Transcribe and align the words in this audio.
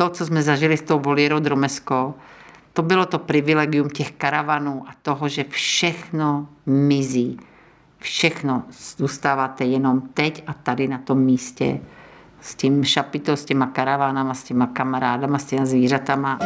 to, 0.00 0.08
co 0.08 0.26
jsme 0.26 0.42
zažili 0.42 0.76
s 0.76 0.82
tou 0.82 0.98
Volierou 0.98 1.38
Dromesko, 1.38 2.14
to 2.72 2.82
bylo 2.82 3.06
to 3.06 3.18
privilegium 3.18 3.90
těch 3.90 4.10
karavanů 4.10 4.84
a 4.88 4.90
toho, 5.02 5.28
že 5.28 5.44
všechno 5.48 6.48
mizí. 6.66 7.40
Všechno 7.98 8.62
zůstáváte 8.96 9.64
jenom 9.64 10.02
teď 10.14 10.44
a 10.46 10.52
tady 10.52 10.88
na 10.88 10.98
tom 10.98 11.18
místě 11.18 11.80
s 12.40 12.54
tím 12.54 12.84
šapitou, 12.84 13.32
s 13.32 13.44
těma 13.44 13.66
karavánama, 13.66 14.34
s 14.34 14.42
těma 14.42 14.66
kamarádama, 14.66 15.38
s 15.38 15.44
těma 15.44 15.66
zvířatama. 15.66 16.38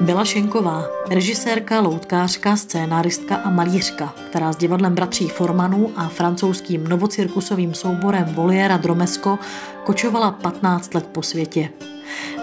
Byla 0.00 0.24
Šenková, 0.24 0.84
režisérka, 1.10 1.80
loutkářka, 1.80 2.56
scénáristka 2.56 3.36
a 3.36 3.50
malířka, 3.50 4.14
která 4.30 4.52
s 4.52 4.56
divadlem 4.56 4.94
bratří 4.94 5.28
Formanů 5.28 5.90
a 5.96 6.08
francouzským 6.08 6.88
novocirkusovým 6.88 7.74
souborem 7.74 8.24
Voliera 8.24 8.76
Dromesko 8.76 9.38
kočovala 9.84 10.30
15 10.30 10.94
let 10.94 11.06
po 11.12 11.22
světě. 11.22 11.70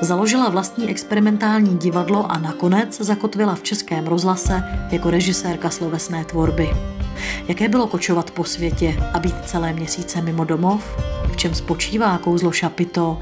Založila 0.01 0.49
vlastní 0.49 0.89
experimentální 0.89 1.77
divadlo 1.77 2.31
a 2.31 2.37
nakonec 2.37 3.01
zakotvila 3.01 3.55
v 3.55 3.63
českém 3.63 4.07
rozhlase 4.07 4.63
jako 4.91 5.09
režisérka 5.09 5.69
slovesné 5.69 6.25
tvorby. 6.25 6.69
Jaké 7.47 7.69
bylo 7.69 7.87
kočovat 7.87 8.31
po 8.31 8.43
světě 8.43 9.03
a 9.13 9.19
být 9.19 9.35
celé 9.45 9.73
měsíce 9.73 10.21
mimo 10.21 10.43
domov? 10.43 10.97
V 11.31 11.35
čem 11.35 11.55
spočívá 11.55 12.17
kouzlo 12.17 12.51
šapito? 12.51 13.19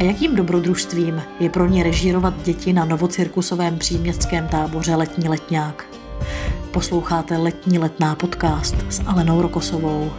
A 0.00 0.02
jakým 0.04 0.36
dobrodružstvím 0.36 1.22
je 1.40 1.50
pro 1.50 1.66
ně 1.66 1.82
režírovat 1.82 2.34
děti 2.42 2.72
na 2.72 2.84
novocirkusovém 2.84 3.78
příměstském 3.78 4.48
táboře 4.48 4.94
Letní 4.94 5.28
letňák? 5.28 5.84
Posloucháte 6.70 7.36
Letní 7.36 7.78
letná 7.78 8.14
podcast 8.14 8.74
s 8.88 9.02
Alenou 9.06 9.42
Rokosovou. 9.42 10.10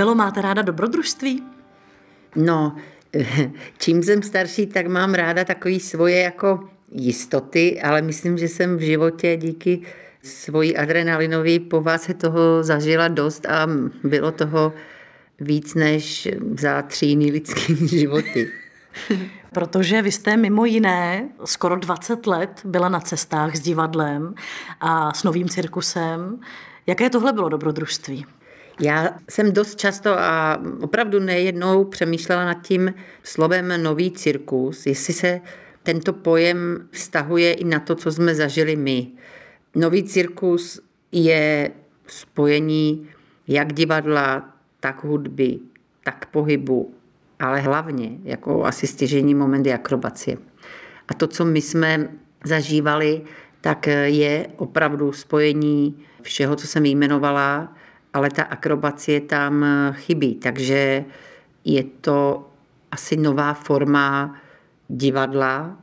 Bylo 0.00 0.14
máte 0.14 0.42
ráda 0.42 0.62
dobrodružství? 0.62 1.42
No, 2.36 2.76
čím 3.78 4.02
jsem 4.02 4.22
starší, 4.22 4.66
tak 4.66 4.86
mám 4.86 5.14
ráda 5.14 5.44
takový 5.44 5.80
svoje 5.80 6.22
jako 6.22 6.68
jistoty, 6.92 7.82
ale 7.82 8.02
myslím, 8.02 8.38
že 8.38 8.48
jsem 8.48 8.76
v 8.76 8.80
životě 8.80 9.36
díky 9.36 9.82
svojí 10.22 10.76
adrenalinové 10.76 11.58
pováze 11.58 12.14
toho 12.14 12.62
zažila 12.62 13.08
dost 13.08 13.46
a 13.46 13.68
bylo 14.04 14.32
toho 14.32 14.72
víc 15.40 15.74
než 15.74 16.28
za 16.58 16.82
tři 16.82 17.06
lidský 17.06 17.88
životy. 17.98 18.50
Protože 19.52 20.02
vy 20.02 20.12
jste 20.12 20.36
mimo 20.36 20.64
jiné 20.64 21.28
skoro 21.44 21.76
20 21.76 22.26
let 22.26 22.60
byla 22.64 22.88
na 22.88 23.00
cestách 23.00 23.56
s 23.56 23.60
divadlem 23.60 24.34
a 24.80 25.14
s 25.14 25.24
novým 25.24 25.48
cirkusem. 25.48 26.40
Jaké 26.86 27.10
tohle 27.10 27.32
bylo 27.32 27.48
dobrodružství? 27.48 28.26
Já 28.82 29.10
jsem 29.30 29.52
dost 29.52 29.78
často 29.78 30.18
a 30.18 30.62
opravdu 30.80 31.20
nejednou 31.20 31.84
přemýšlela 31.84 32.44
nad 32.44 32.54
tím 32.54 32.94
slovem 33.22 33.82
nový 33.82 34.10
cirkus, 34.10 34.86
jestli 34.86 35.14
se 35.14 35.40
tento 35.82 36.12
pojem 36.12 36.88
vztahuje 36.90 37.52
i 37.52 37.64
na 37.64 37.80
to, 37.80 37.94
co 37.94 38.12
jsme 38.12 38.34
zažili 38.34 38.76
my. 38.76 39.06
Nový 39.74 40.04
cirkus 40.04 40.80
je 41.12 41.70
spojení 42.06 43.08
jak 43.48 43.72
divadla, 43.72 44.54
tak 44.80 45.04
hudby, 45.04 45.58
tak 46.04 46.26
pohybu, 46.26 46.94
ale 47.40 47.60
hlavně 47.60 48.10
jako 48.24 48.64
asi 48.64 48.86
stěžení 48.86 49.34
momenty 49.34 49.72
akrobacie. 49.72 50.36
A 51.08 51.14
to, 51.14 51.26
co 51.26 51.44
my 51.44 51.60
jsme 51.60 52.08
zažívali, 52.44 53.22
tak 53.60 53.86
je 54.04 54.46
opravdu 54.56 55.12
spojení 55.12 55.96
všeho, 56.22 56.56
co 56.56 56.66
jsem 56.66 56.86
jmenovala, 56.86 57.76
ale 58.14 58.30
ta 58.30 58.42
akrobacie 58.42 59.20
tam 59.20 59.66
chybí. 59.92 60.34
Takže 60.34 61.04
je 61.64 61.84
to 62.00 62.48
asi 62.90 63.16
nová 63.16 63.54
forma 63.54 64.36
divadla, 64.88 65.76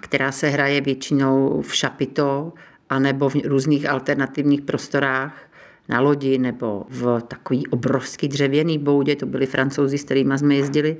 která 0.00 0.32
se 0.32 0.48
hraje 0.48 0.80
většinou 0.80 1.62
v 1.62 1.74
šapito 1.74 2.52
anebo 2.90 3.28
v 3.28 3.34
různých 3.44 3.88
alternativních 3.88 4.60
prostorách 4.60 5.50
na 5.88 6.00
lodi 6.00 6.38
nebo 6.38 6.86
v 6.88 7.20
takový 7.28 7.66
obrovský 7.66 8.28
dřevěný 8.28 8.78
boudě, 8.78 9.16
to 9.16 9.26
byli 9.26 9.46
francouzi, 9.46 9.98
s 9.98 10.04
kterými 10.04 10.38
jsme 10.38 10.54
jezdili. 10.54 10.96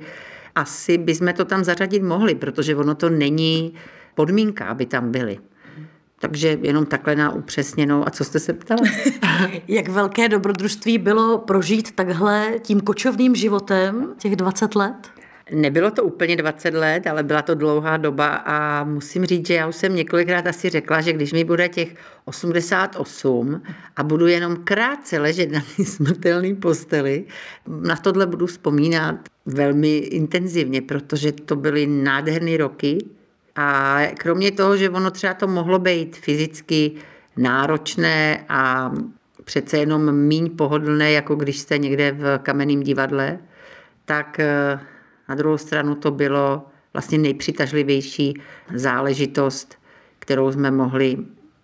Asi 0.55 0.97
bychom 0.97 1.33
to 1.33 1.45
tam 1.45 1.63
zařadit 1.63 2.03
mohli, 2.03 2.35
protože 2.35 2.75
ono 2.75 2.95
to 2.95 3.09
není 3.09 3.73
podmínka, 4.15 4.65
aby 4.65 4.85
tam 4.85 5.11
byli. 5.11 5.39
Takže 6.25 6.57
jenom 6.61 6.85
takhle 6.85 7.15
na 7.15 7.31
upřesněnou. 7.31 8.07
A 8.07 8.09
co 8.09 8.23
jste 8.23 8.39
se 8.39 8.53
ptala? 8.53 8.81
Jak 9.67 9.87
velké 9.87 10.29
dobrodružství 10.29 10.97
bylo 10.97 11.37
prožít 11.37 11.95
takhle 11.95 12.51
tím 12.61 12.81
kočovným 12.81 13.35
životem 13.35 14.13
těch 14.17 14.35
20 14.35 14.75
let? 14.75 14.95
Nebylo 15.51 15.91
to 15.91 16.03
úplně 16.03 16.35
20 16.35 16.73
let, 16.73 17.07
ale 17.07 17.23
byla 17.23 17.41
to 17.41 17.55
dlouhá 17.55 17.97
doba 17.97 18.27
a 18.35 18.83
musím 18.83 19.25
říct, 19.25 19.47
že 19.47 19.53
já 19.53 19.67
už 19.67 19.75
jsem 19.75 19.95
několikrát 19.95 20.47
asi 20.47 20.69
řekla, 20.69 21.01
že 21.01 21.13
když 21.13 21.33
mi 21.33 21.43
bude 21.43 21.69
těch 21.69 21.95
88 22.25 23.61
a 23.95 24.03
budu 24.03 24.27
jenom 24.27 24.55
krátce 24.55 25.19
ležet 25.19 25.51
na 25.51 25.61
té 25.77 25.85
smrtelné 25.85 26.55
posteli, 26.55 27.25
na 27.67 27.95
tohle 27.95 28.27
budu 28.27 28.45
vzpomínat 28.45 29.15
velmi 29.45 29.97
intenzivně, 29.97 30.81
protože 30.81 31.31
to 31.31 31.55
byly 31.55 31.87
nádherné 31.87 32.57
roky 32.57 32.97
a 33.55 33.99
kromě 34.17 34.51
toho, 34.51 34.77
že 34.77 34.89
ono 34.89 35.11
třeba 35.11 35.33
to 35.33 35.47
mohlo 35.47 35.79
být 35.79 36.17
fyzicky 36.17 36.91
náročné 37.37 38.45
a 38.49 38.91
přece 39.43 39.77
jenom 39.77 40.15
míň 40.15 40.49
pohodlné, 40.49 41.11
jako 41.11 41.35
když 41.35 41.59
jste 41.59 41.77
někde 41.77 42.11
v 42.11 42.37
kamenném 42.37 42.83
divadle, 42.83 43.39
tak 44.05 44.39
eh, 44.39 44.79
na 45.29 45.35
druhou 45.35 45.57
stranu 45.57 45.95
to 45.95 46.11
bylo 46.11 46.65
vlastně 46.93 47.17
nejpřitažlivější 47.17 48.41
záležitost, 48.73 49.75
kterou 50.19 50.51
jsme 50.51 50.71
mohli 50.71 51.17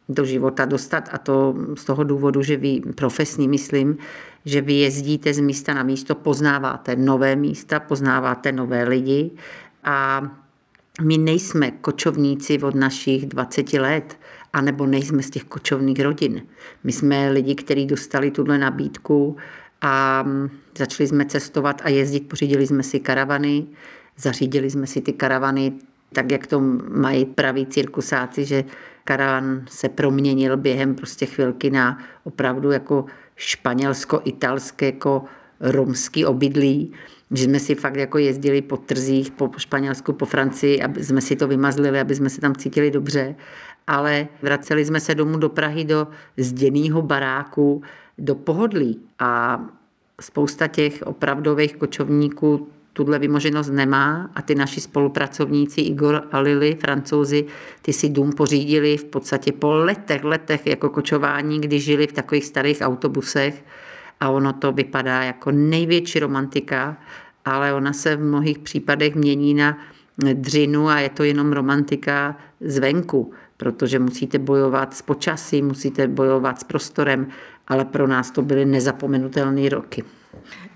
do 0.10 0.26
života 0.26 0.66
dostat. 0.66 1.10
A 1.12 1.18
to 1.18 1.56
z 1.76 1.86
toho 1.86 2.04
důvodu, 2.04 2.42
že 2.42 2.58
vy 2.58 2.82
profesní 2.96 3.48
myslím, 3.48 3.98
že 4.46 4.62
vy 4.62 4.74
jezdíte 4.74 5.34
z 5.34 5.40
místa 5.40 5.74
na 5.74 5.84
místo, 5.84 6.16
poznáváte 6.16 6.96
nové 6.96 7.36
místa, 7.36 7.80
poznáváte 7.80 8.52
nové 8.52 8.84
lidi 8.84 9.32
a 9.84 10.22
my 11.02 11.18
nejsme 11.18 11.72
kočovníci 11.72 12.60
od 12.60 12.76
našich 12.76 13.26
20 13.26 13.74
let, 13.74 14.20
anebo 14.54 14.86
nejsme 14.86 15.24
z 15.24 15.30
těch 15.30 15.44
kočovných 15.44 16.00
rodin. 16.00 16.42
My 16.84 16.92
jsme 16.92 17.32
lidi, 17.32 17.56
kteří 17.56 17.86
dostali 17.86 18.32
tuhle 18.32 18.58
nabídku 18.58 19.38
a 19.82 20.26
začali 20.78 21.08
jsme 21.08 21.26
cestovat 21.26 21.82
a 21.84 21.90
jezdit, 21.90 22.30
pořídili 22.30 22.68
jsme 22.68 22.84
si 22.84 23.00
karavany, 23.00 23.68
zařídili 24.18 24.70
jsme 24.70 24.88
si 24.88 25.02
ty 25.02 25.14
karavany 25.14 25.74
tak, 26.14 26.32
jak 26.32 26.48
to 26.48 26.60
mají 26.90 27.26
praví 27.26 27.66
cirkusáci, 27.66 28.46
že 28.46 28.64
karavan 29.04 29.66
se 29.70 29.90
proměnil 29.90 30.58
během 30.58 30.96
prostě 30.96 31.26
chvilky 31.26 31.70
na 31.70 31.98
opravdu 32.24 32.72
jako 32.72 33.06
španělsko-italské, 33.36 34.86
jako 34.86 35.24
romský 35.60 36.26
obydlí, 36.26 36.94
že 37.32 37.44
jsme 37.44 37.60
si 37.60 37.76
fakt 37.76 37.96
jako 37.96 38.18
jezdili 38.18 38.62
po 38.62 38.78
trzích, 38.78 39.32
po 39.32 39.52
Španělsku, 39.58 40.14
po 40.14 40.26
Francii, 40.26 40.82
aby 40.82 41.04
jsme 41.04 41.22
si 41.22 41.36
to 41.36 41.48
vymazlili, 41.48 42.00
aby 42.00 42.16
jsme 42.16 42.30
se 42.30 42.42
tam 42.42 42.56
cítili 42.56 42.92
dobře, 42.92 43.36
ale 43.88 44.28
vraceli 44.42 44.86
jsme 44.86 45.00
se 45.00 45.16
domů 45.16 45.38
do 45.38 45.50
Prahy 45.50 45.84
do 45.84 46.08
zděného 46.38 47.02
baráku, 47.02 47.82
do 48.18 48.36
pohodlí. 48.36 49.00
A 49.20 49.62
spousta 50.22 50.68
těch 50.68 51.04
opravdových 51.06 51.76
kočovníků 51.76 52.68
tuhle 52.94 53.20
vymoženost 53.20 53.70
nemá 53.70 54.30
a 54.36 54.42
ty 54.42 54.56
naši 54.56 54.82
spolupracovníci 54.82 55.82
Igor 55.82 56.28
a 56.32 56.40
Lily, 56.40 56.78
francouzi, 56.82 57.46
ty 57.82 57.94
si 57.94 58.10
dům 58.10 58.32
pořídili 58.32 58.98
v 58.98 59.06
podstatě 59.06 59.52
po 59.52 59.74
letech, 59.74 60.24
letech 60.24 60.68
jako 60.68 60.90
kočování, 60.90 61.62
kdy 61.62 61.80
žili 61.80 62.08
v 62.08 62.14
takových 62.14 62.46
starých 62.46 62.82
autobusech. 62.82 63.64
A 64.20 64.30
ono 64.30 64.54
to 64.54 64.72
vypadá 64.72 65.24
jako 65.24 65.52
největší 65.52 66.20
romantika, 66.20 66.98
ale 67.46 67.74
ona 67.74 67.94
se 67.94 68.16
v 68.16 68.22
mnohých 68.22 68.60
případech 68.60 69.16
mění 69.16 69.54
na 69.54 69.78
dřinu 70.34 70.88
a 70.88 71.00
je 71.00 71.10
to 71.10 71.24
jenom 71.24 71.54
romantika 71.54 72.38
zvenku, 72.62 73.32
protože 73.58 74.00
musíte 74.00 74.40
bojovat 74.40 74.94
s 74.94 75.02
počasí, 75.02 75.62
musíte 75.62 76.08
bojovat 76.08 76.60
s 76.60 76.64
prostorem, 76.64 77.28
ale 77.68 77.86
pro 77.86 78.08
nás 78.08 78.32
to 78.32 78.42
byly 78.42 78.66
nezapomenutelné 78.66 79.70
roky. 79.70 80.04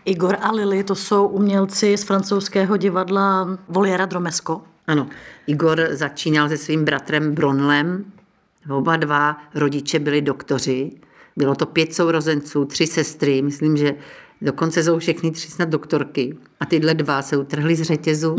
Igor 0.06 0.38
a 0.42 0.52
Lily, 0.52 0.84
to 0.84 0.96
jsou 0.96 1.28
umělci 1.28 1.98
z 1.98 2.04
francouzského 2.04 2.78
divadla 2.78 3.58
Voliera 3.70 4.06
Dromesko. 4.06 4.62
Ano, 4.88 5.08
Igor 5.48 5.88
začínal 5.92 6.50
se 6.50 6.58
svým 6.58 6.86
bratrem 6.86 7.36
Bronlem. 7.36 8.06
Oba 8.70 8.96
dva 8.96 9.38
rodiče 9.56 10.00
byli 10.00 10.22
doktoři. 10.22 10.92
Bylo 11.38 11.56
to 11.56 11.66
pět 11.66 11.94
sourozenců, 11.94 12.66
tři 12.66 12.88
sestry, 12.88 13.42
myslím, 13.42 13.78
že 13.78 13.96
dokonce 14.42 14.84
jsou 14.84 15.00
všechny 15.00 15.32
tři 15.32 15.52
snad 15.52 15.70
doktorky. 15.70 16.38
A 16.60 16.66
tyhle 16.66 16.94
dva 16.94 17.22
se 17.22 17.38
utrhli 17.38 17.76
z 17.76 17.82
řetězu 17.82 18.36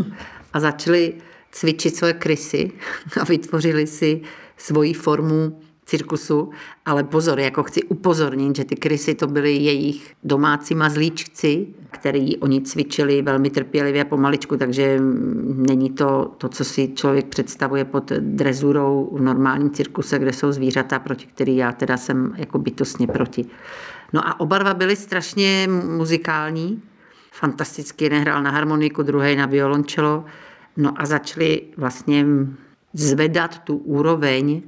a 0.53 0.61
začali 0.61 1.15
cvičit 1.53 1.97
svoje 1.97 2.13
krysy 2.13 2.71
a 3.21 3.25
vytvořili 3.25 3.87
si 3.87 4.21
svoji 4.57 4.93
formu 4.93 5.61
cirkusu, 5.87 6.51
ale 6.87 7.05
pozor, 7.05 7.41
jako 7.41 7.63
chci 7.63 7.83
upozornit, 7.83 8.57
že 8.57 8.65
ty 8.65 8.77
krysy 8.77 9.15
to 9.15 9.27
byly 9.27 9.57
jejich 9.57 10.15
domácí 10.25 10.75
mazlíčci, 10.75 11.67
který 11.91 12.37
oni 12.37 12.61
cvičili 12.61 13.23
velmi 13.23 13.51
trpělivě 13.51 14.05
pomaličku, 14.05 14.57
takže 14.57 15.01
není 15.45 15.91
to 15.91 16.35
to, 16.39 16.49
co 16.49 16.65
si 16.65 16.89
člověk 16.95 17.27
představuje 17.27 17.85
pod 17.85 18.13
drezurou 18.13 19.11
v 19.13 19.21
normálním 19.21 19.71
cirkuse, 19.71 20.19
kde 20.19 20.33
jsou 20.33 20.53
zvířata, 20.53 20.99
proti 20.99 21.27
který 21.27 21.57
já 21.57 21.73
teda 21.73 21.97
jsem 21.97 22.35
jako 22.37 22.59
bytostně 22.59 23.07
proti. 23.07 23.47
No 24.13 24.29
a 24.29 24.41
oba 24.41 24.59
dva 24.59 24.75
byli 24.75 24.97
strašně 24.97 25.69
muzikální, 25.97 26.83
fantasticky, 27.33 28.05
jeden 28.05 28.21
hrál 28.21 28.43
na 28.43 28.51
harmoniku, 28.51 29.03
druhý 29.03 29.37
na 29.37 29.47
violončelo, 29.47 30.25
no 30.77 30.93
a 30.97 31.07
začali 31.07 31.63
vlastně 31.77 32.27
zvedat 32.93 33.59
tu 33.59 33.77
úroveň 33.77 34.63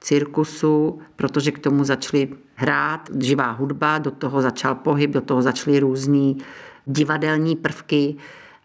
cirkusu, 0.00 1.00
protože 1.16 1.50
k 1.50 1.58
tomu 1.58 1.84
začali 1.84 2.28
hrát 2.54 3.10
živá 3.20 3.50
hudba, 3.50 3.98
do 3.98 4.10
toho 4.10 4.42
začal 4.42 4.74
pohyb, 4.74 5.10
do 5.10 5.20
toho 5.20 5.42
začaly 5.42 5.80
různý 5.80 6.38
divadelní 6.86 7.56
prvky. 7.56 8.16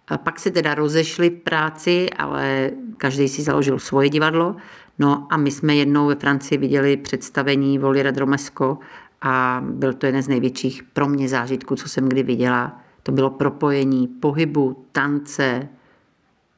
A 0.08 0.18
pak 0.18 0.40
se 0.40 0.52
teda 0.52 0.76
rozešli 0.76 1.30
v 1.30 1.34
práci, 1.34 2.10
ale 2.10 2.72
každý 2.98 3.28
si 3.28 3.42
založil 3.42 3.80
svoje 3.80 4.10
divadlo. 4.10 4.56
No 5.00 5.28
a 5.30 5.38
my 5.38 5.52
jsme 5.52 5.76
jednou 5.76 6.08
ve 6.08 6.16
Francii 6.16 6.58
viděli 6.58 6.98
představení 6.98 7.80
Voliera 7.80 8.12
Dromesko 8.12 8.78
a 9.22 9.64
byl 9.66 9.94
to 9.94 10.06
jeden 10.06 10.22
z 10.22 10.28
největších 10.28 10.84
pro 10.84 11.08
mě 11.08 11.30
zážitků, 11.30 11.76
co 11.76 11.90
jsem 11.90 12.10
kdy 12.10 12.24
viděla. 12.24 12.82
To 13.04 13.12
bylo 13.12 13.30
propojení 13.30 14.08
pohybu, 14.08 14.86
tance, 14.92 15.68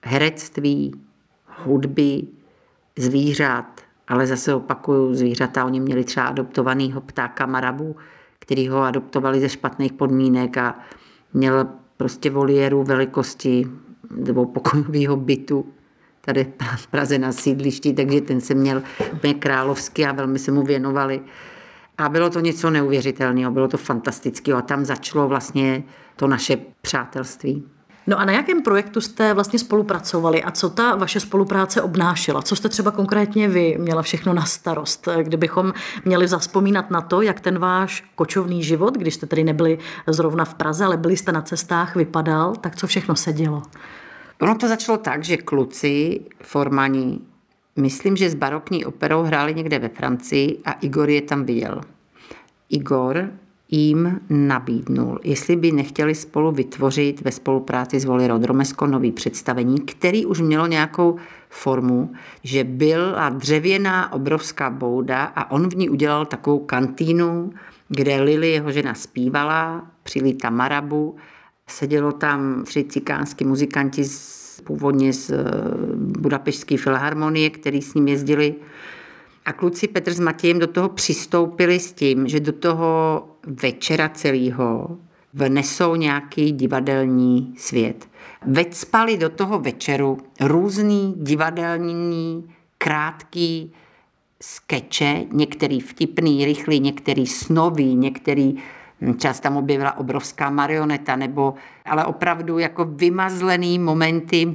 herectví, 0.04 0.94
hudby, 1.64 2.22
zvířat, 2.98 3.82
ale 4.08 4.28
zase 4.28 4.54
opakuju, 4.54 5.14
zvířata, 5.14 5.66
oni 5.66 5.80
měli 5.80 6.04
třeba 6.04 6.26
adoptovaného 6.26 7.02
ptáka 7.02 7.46
marabu, 7.46 7.96
který 8.40 8.68
ho 8.68 8.82
adoptovali 8.82 9.40
ze 9.40 9.50
špatných 9.50 9.94
podmínek 9.94 10.58
a 10.58 10.80
měl 11.34 11.68
prostě 11.98 12.30
voliéru 12.30 12.84
velikosti 12.84 13.68
dvoupokojového 14.12 15.16
bytu 15.16 15.66
tady 16.22 16.54
v 16.76 16.88
Praze 16.88 17.18
na 17.18 17.32
sídlišti, 17.32 17.94
takže 17.94 18.22
ten 18.22 18.42
se 18.42 18.54
měl 18.54 18.84
úplně 19.14 19.34
královský 19.34 20.06
a 20.06 20.12
velmi 20.12 20.40
se 20.40 20.52
mu 20.52 20.64
věnovali. 20.64 21.22
A 22.00 22.10
bylo 22.10 22.30
to 22.30 22.40
něco 22.40 22.70
neuvěřitelného, 22.70 23.52
bylo 23.52 23.68
to 23.68 23.78
fantastické 23.78 24.54
a 24.54 24.62
tam 24.62 24.86
začalo 24.86 25.28
vlastně 25.28 25.84
to 26.16 26.28
naše 26.28 26.58
přátelství. 26.82 27.64
No 28.08 28.20
a 28.20 28.26
na 28.26 28.34
jakém 28.34 28.62
projektu 28.62 29.02
jste 29.02 29.34
vlastně 29.34 29.60
spolupracovali 29.60 30.44
a 30.44 30.52
co 30.52 30.70
ta 30.70 30.96
vaše 30.96 31.20
spolupráce 31.20 31.82
obnášela? 31.82 32.42
Co 32.42 32.56
jste 32.56 32.70
třeba 32.70 32.92
konkrétně 32.92 33.48
vy 33.48 33.78
měla 33.80 34.02
všechno 34.02 34.34
na 34.34 34.46
starost? 34.46 35.08
Kdybychom 35.24 35.74
měli 36.06 36.28
zaspomínat 36.28 36.92
na 36.92 37.02
to, 37.02 37.22
jak 37.22 37.40
ten 37.40 37.60
váš 37.60 38.04
kočovný 38.16 38.64
život, 38.64 38.98
když 38.98 39.14
jste 39.14 39.26
tedy 39.26 39.44
nebyli 39.44 39.78
zrovna 40.08 40.46
v 40.46 40.54
Praze, 40.54 40.86
ale 40.86 40.98
byli 40.98 41.18
jste 41.18 41.32
na 41.32 41.42
cestách, 41.42 41.96
vypadal, 41.96 42.56
tak 42.56 42.76
co 42.76 42.88
všechno 42.88 43.16
se 43.16 43.34
dělo? 43.34 43.62
Ono 44.42 44.56
to 44.56 44.68
začalo 44.68 44.98
tak, 44.98 45.24
že 45.24 45.38
kluci, 45.38 46.20
formani, 46.44 47.20
myslím, 47.76 48.18
že 48.18 48.30
s 48.30 48.36
barokní 48.36 48.86
operou 48.86 49.24
hráli 49.24 49.54
někde 49.54 49.80
ve 49.80 49.90
Francii 49.90 50.60
a 50.66 50.72
Igor 50.72 51.10
je 51.10 51.22
tam 51.22 51.46
viděl. 51.46 51.82
Igor 52.70 53.30
jim 53.72 54.20
nabídnul, 54.30 55.20
jestli 55.24 55.56
by 55.56 55.72
nechtěli 55.72 56.16
spolu 56.16 56.52
vytvořit 56.52 57.22
ve 57.22 57.32
spolupráci 57.32 58.00
s 58.00 58.06
Voli 58.06 58.28
Rodromesko 58.28 58.88
nový 58.88 59.12
představení, 59.12 59.80
který 59.80 60.26
už 60.26 60.42
mělo 60.42 60.68
nějakou 60.68 61.16
formu, 61.50 62.12
že 62.44 62.64
byla 62.64 63.30
dřevěná 63.30 64.14
obrovská 64.14 64.70
bouda 64.70 65.24
a 65.24 65.52
on 65.52 65.70
v 65.70 65.76
ní 65.76 65.90
udělal 65.90 66.26
takovou 66.26 66.60
kantýnu, 66.60 67.54
kde 67.90 68.22
Lily, 68.22 68.52
jeho 68.52 68.72
žena, 68.72 68.94
zpívala, 68.94 69.88
přilíta 70.04 70.50
marabu, 70.50 71.16
sedělo 71.68 72.12
tam 72.12 72.64
tři 72.64 72.84
cikánský 72.84 73.46
muzikanti 73.46 74.04
z, 74.04 74.39
původně 74.60 75.14
z 75.14 75.30
eh, 75.30 75.44
Budapešské 75.96 76.78
filharmonie, 76.78 77.50
který 77.50 77.82
s 77.82 77.94
ním 77.94 78.08
jezdili 78.08 78.56
a 79.46 79.54
kluci 79.54 79.88
Petr 79.88 80.14
s 80.14 80.20
Matějem 80.20 80.60
do 80.60 80.68
toho 80.68 80.90
přistoupili 80.90 81.80
s 81.80 81.94
tím, 81.94 82.28
že 82.28 82.40
do 82.40 82.52
toho 82.52 83.24
večera 83.48 84.10
celého 84.10 84.98
vnesou 85.34 85.96
nějaký 85.96 86.52
divadelní 86.52 87.54
svět. 87.58 88.08
Vecpali 88.46 89.18
do 89.18 89.30
toho 89.30 89.60
večeru 89.60 90.18
různý 90.42 91.14
divadelní, 91.18 92.50
krátký 92.78 93.74
skeče, 94.42 95.26
některý 95.32 95.80
vtipný, 95.80 96.46
rychlý, 96.46 96.80
některý 96.80 97.28
snový, 97.28 97.96
některý 97.96 98.56
čas 99.18 99.40
tam 99.40 99.58
objevila 99.58 99.98
obrovská 99.98 100.50
marioneta, 100.50 101.16
nebo 101.16 101.54
ale 101.86 102.06
opravdu 102.06 102.60
jako 102.60 102.86
vymazlený 102.86 103.80
momenty, 103.80 104.54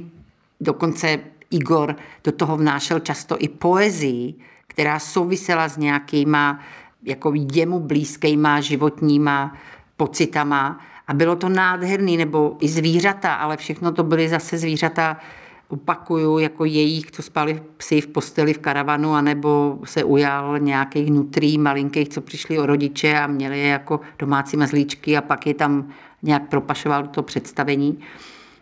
dokonce 0.59 1.19
Igor 1.51 1.95
do 2.23 2.31
toho 2.31 2.57
vnášel 2.57 2.99
často 2.99 3.35
i 3.39 3.47
poezii, 3.47 4.33
která 4.67 4.99
souvisela 4.99 5.67
s 5.67 5.77
nějakýma 5.77 6.59
jako 7.03 7.33
jemu 7.53 7.79
blízkýma 7.79 8.61
životníma 8.61 9.57
pocitama. 9.97 10.79
A 11.07 11.13
bylo 11.13 11.35
to 11.35 11.49
nádherný, 11.49 12.17
nebo 12.17 12.57
i 12.59 12.69
zvířata, 12.69 13.33
ale 13.33 13.57
všechno 13.57 13.91
to 13.91 14.03
byly 14.03 14.29
zase 14.29 14.57
zvířata, 14.57 15.17
opakuju, 15.67 16.39
jako 16.39 16.65
jejich, 16.65 17.11
co 17.11 17.21
spali 17.21 17.63
psi 17.77 18.01
v 18.01 18.07
posteli 18.07 18.53
v 18.53 18.57
karavanu, 18.57 19.13
anebo 19.13 19.79
se 19.83 20.03
ujal 20.03 20.59
nějakých 20.59 21.11
nutrí 21.11 21.57
malinkých, 21.57 22.09
co 22.09 22.21
přišli 22.21 22.59
o 22.59 22.65
rodiče 22.65 23.19
a 23.19 23.27
měli 23.27 23.59
je 23.59 23.67
jako 23.67 23.99
domácí 24.19 24.57
mazlíčky 24.57 25.17
a 25.17 25.21
pak 25.21 25.47
je 25.47 25.53
tam 25.53 25.89
nějak 26.23 26.49
propašoval 26.49 27.07
toho 27.07 27.23
představení. 27.23 27.99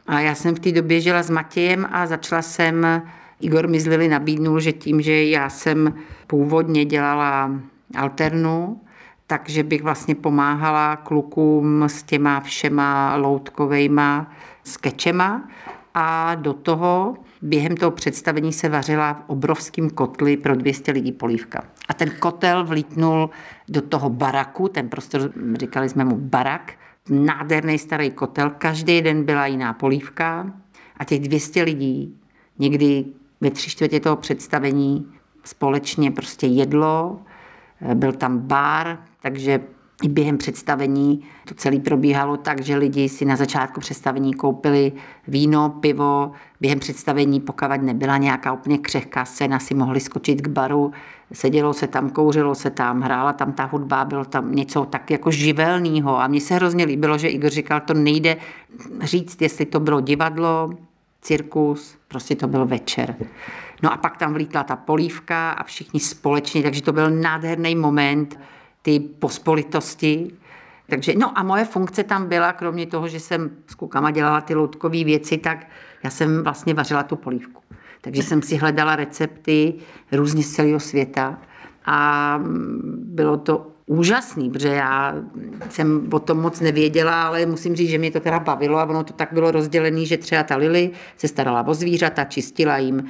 A 0.07 0.19
já 0.19 0.35
jsem 0.35 0.55
v 0.55 0.59
té 0.59 0.71
době 0.71 1.01
žila 1.01 1.23
s 1.23 1.29
Matějem 1.29 1.87
a 1.91 2.07
začala 2.07 2.41
jsem 2.41 3.01
Igor 3.39 3.67
Mizlili 3.67 4.07
nabídnul, 4.07 4.59
že 4.59 4.73
tím, 4.73 5.01
že 5.01 5.23
já 5.23 5.49
jsem 5.49 5.93
původně 6.27 6.85
dělala 6.85 7.51
alternu, 7.95 8.81
takže 9.27 9.63
bych 9.63 9.83
vlastně 9.83 10.15
pomáhala 10.15 10.95
klukům 10.95 11.83
s 11.83 12.03
těma 12.03 12.39
všema 12.39 13.15
loutkovejma 13.15 14.31
skečema 14.63 15.47
a 15.93 16.35
do 16.35 16.53
toho 16.53 17.17
během 17.41 17.77
toho 17.77 17.91
představení 17.91 18.53
se 18.53 18.69
vařila 18.69 19.13
v 19.13 19.23
obrovském 19.27 19.89
kotli 19.89 20.37
pro 20.37 20.55
200 20.55 20.91
lidí 20.91 21.11
polívka. 21.11 21.63
A 21.87 21.93
ten 21.93 22.09
kotel 22.19 22.65
vlítnul 22.65 23.29
do 23.69 23.81
toho 23.81 24.09
baraku, 24.09 24.67
ten 24.67 24.89
prostor, 24.89 25.31
říkali 25.53 25.89
jsme 25.89 26.05
mu 26.05 26.17
barak, 26.17 26.73
nádherný 27.09 27.79
starý 27.79 28.11
kotel, 28.11 28.49
každý 28.49 29.01
den 29.01 29.23
byla 29.23 29.47
jiná 29.47 29.73
polívka 29.73 30.53
a 30.97 31.03
těch 31.03 31.19
200 31.19 31.63
lidí, 31.63 32.19
někdy 32.59 33.05
ve 33.41 33.51
tři 33.51 33.69
čtvrtě 33.69 33.99
toho 33.99 34.15
představení 34.15 35.07
společně 35.43 36.11
prostě 36.11 36.47
jedlo, 36.47 37.19
byl 37.93 38.13
tam 38.13 38.39
bar, 38.39 38.99
takže 39.21 39.59
během 40.09 40.37
představení 40.37 41.23
to 41.47 41.53
celé 41.53 41.79
probíhalo 41.79 42.37
tak, 42.37 42.61
že 42.61 42.77
lidi 42.77 43.09
si 43.09 43.25
na 43.25 43.35
začátku 43.35 43.79
představení 43.79 44.33
koupili 44.33 44.91
víno, 45.27 45.69
pivo. 45.69 46.31
Během 46.61 46.79
představení, 46.79 47.39
pokud 47.39 47.67
nebyla 47.81 48.17
nějaká 48.17 48.53
úplně 48.53 48.77
křehká 48.77 49.25
scéna, 49.25 49.59
si 49.59 49.73
mohli 49.73 49.99
skočit 49.99 50.41
k 50.41 50.47
baru. 50.47 50.91
Sedělo 51.33 51.73
se 51.73 51.87
tam, 51.87 52.09
kouřilo 52.09 52.55
se 52.55 52.69
tam, 52.69 53.01
hrála 53.01 53.33
tam 53.33 53.53
ta 53.53 53.63
hudba, 53.63 54.05
bylo 54.05 54.25
tam 54.25 54.55
něco 54.55 54.85
tak 54.85 55.11
jako 55.11 55.31
živelného. 55.31 56.19
A 56.19 56.27
mně 56.27 56.41
se 56.41 56.55
hrozně 56.55 56.85
líbilo, 56.85 57.17
že 57.17 57.27
Igor 57.27 57.51
říkal, 57.51 57.81
to 57.81 57.93
nejde 57.93 58.37
říct, 59.01 59.41
jestli 59.41 59.65
to 59.65 59.79
bylo 59.79 60.01
divadlo, 60.01 60.69
cirkus, 61.21 61.97
prostě 62.07 62.35
to 62.35 62.47
byl 62.47 62.65
večer. 62.65 63.15
No 63.83 63.93
a 63.93 63.97
pak 63.97 64.17
tam 64.17 64.33
vlítla 64.33 64.63
ta 64.63 64.75
polívka 64.75 65.51
a 65.51 65.63
všichni 65.63 65.99
společně, 65.99 66.63
takže 66.63 66.81
to 66.81 66.93
byl 66.93 67.09
nádherný 67.09 67.75
moment, 67.75 68.39
ty 68.83 68.99
pospolitosti. 68.99 70.31
Takže, 70.89 71.13
no 71.17 71.37
a 71.37 71.43
moje 71.43 71.65
funkce 71.65 72.03
tam 72.03 72.27
byla, 72.27 72.53
kromě 72.53 72.85
toho, 72.85 73.07
že 73.07 73.19
jsem 73.19 73.49
s 73.67 73.75
klukama 73.75 74.11
dělala 74.11 74.41
ty 74.41 74.55
loutkové 74.55 75.03
věci, 75.03 75.37
tak 75.37 75.67
já 76.03 76.09
jsem 76.09 76.43
vlastně 76.43 76.73
vařila 76.73 77.03
tu 77.03 77.15
polívku. 77.15 77.61
Takže 78.01 78.23
jsem 78.23 78.41
si 78.41 78.55
hledala 78.55 78.95
recepty 78.95 79.73
různě 80.11 80.43
z 80.43 80.51
celého 80.51 80.79
světa 80.79 81.39
a 81.85 82.39
bylo 82.95 83.37
to 83.37 83.67
úžasný, 83.85 84.49
protože 84.49 84.67
já 84.67 85.15
jsem 85.69 86.09
o 86.11 86.19
tom 86.19 86.41
moc 86.41 86.59
nevěděla, 86.59 87.23
ale 87.23 87.45
musím 87.45 87.75
říct, 87.75 87.89
že 87.89 87.97
mě 87.97 88.11
to 88.11 88.19
teda 88.19 88.39
bavilo 88.39 88.77
a 88.77 88.85
ono 88.85 89.03
to 89.03 89.13
tak 89.13 89.33
bylo 89.33 89.51
rozdělené, 89.51 90.05
že 90.05 90.17
třeba 90.17 90.43
ta 90.43 90.55
Lily 90.55 90.91
se 91.17 91.27
starala 91.27 91.67
o 91.67 91.73
zvířata, 91.73 92.23
čistila 92.23 92.77
jim 92.77 93.09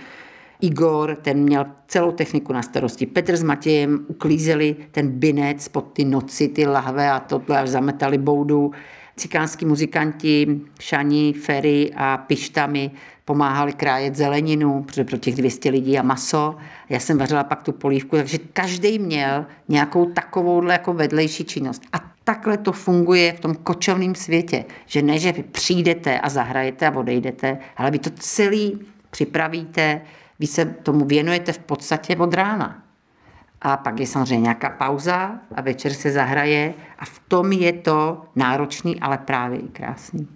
Igor, 0.63 1.15
ten 1.21 1.39
měl 1.39 1.65
celou 1.87 2.11
techniku 2.11 2.53
na 2.53 2.61
starosti. 2.61 3.05
Petr 3.05 3.35
s 3.35 3.43
Matějem 3.43 4.05
uklízeli 4.07 4.75
ten 4.91 5.09
binec 5.09 5.67
pod 5.67 5.81
ty 5.81 6.05
noci, 6.05 6.47
ty 6.47 6.67
lahve 6.67 7.11
a 7.11 7.19
tohle 7.19 7.59
až 7.59 7.69
zametali 7.69 8.17
boudu. 8.17 8.71
cikánský 9.15 9.65
muzikanti 9.65 10.61
Šani, 10.79 11.33
Ferry 11.33 11.91
a 11.95 12.17
Pištami 12.17 12.91
pomáhali 13.25 13.73
krájet 13.73 14.15
zeleninu, 14.15 14.85
pro 15.09 15.17
těch 15.17 15.35
200 15.35 15.69
lidí 15.69 15.99
a 15.99 16.01
maso. 16.01 16.55
Já 16.89 16.99
jsem 16.99 17.17
vařila 17.17 17.43
pak 17.43 17.63
tu 17.63 17.71
polívku, 17.71 18.15
takže 18.15 18.37
každý 18.53 18.99
měl 18.99 19.45
nějakou 19.67 20.05
takovou 20.05 20.63
jako 20.67 20.93
vedlejší 20.93 21.43
činnost. 21.43 21.81
A 21.93 21.97
takhle 22.23 22.57
to 22.57 22.71
funguje 22.71 23.33
v 23.33 23.39
tom 23.39 23.55
kočovném 23.55 24.15
světě, 24.15 24.65
že 24.85 25.01
ne, 25.01 25.19
že 25.19 25.33
přijdete 25.51 26.19
a 26.19 26.29
zahrajete 26.29 26.87
a 26.87 26.95
odejdete, 26.95 27.57
ale 27.77 27.91
vy 27.91 27.99
to 27.99 28.09
celý 28.09 28.79
připravíte, 29.09 30.01
vy 30.39 30.47
se 30.47 30.65
tomu 30.65 31.05
věnujete 31.05 31.53
v 31.53 31.59
podstatě 31.59 32.15
od 32.15 32.33
rána. 32.33 32.79
A 33.65 33.77
pak 33.77 33.99
je 33.99 34.07
samozřejmě 34.07 34.43
nějaká 34.43 34.69
pauza 34.69 35.31
a 35.55 35.61
večer 35.61 35.93
se 35.93 36.11
zahraje 36.11 36.73
a 36.99 37.05
v 37.05 37.19
tom 37.27 37.51
je 37.51 37.73
to 37.73 38.21
náročný, 38.35 38.99
ale 38.99 39.17
právě 39.17 39.59
i 39.59 39.67
krásný. 39.67 40.27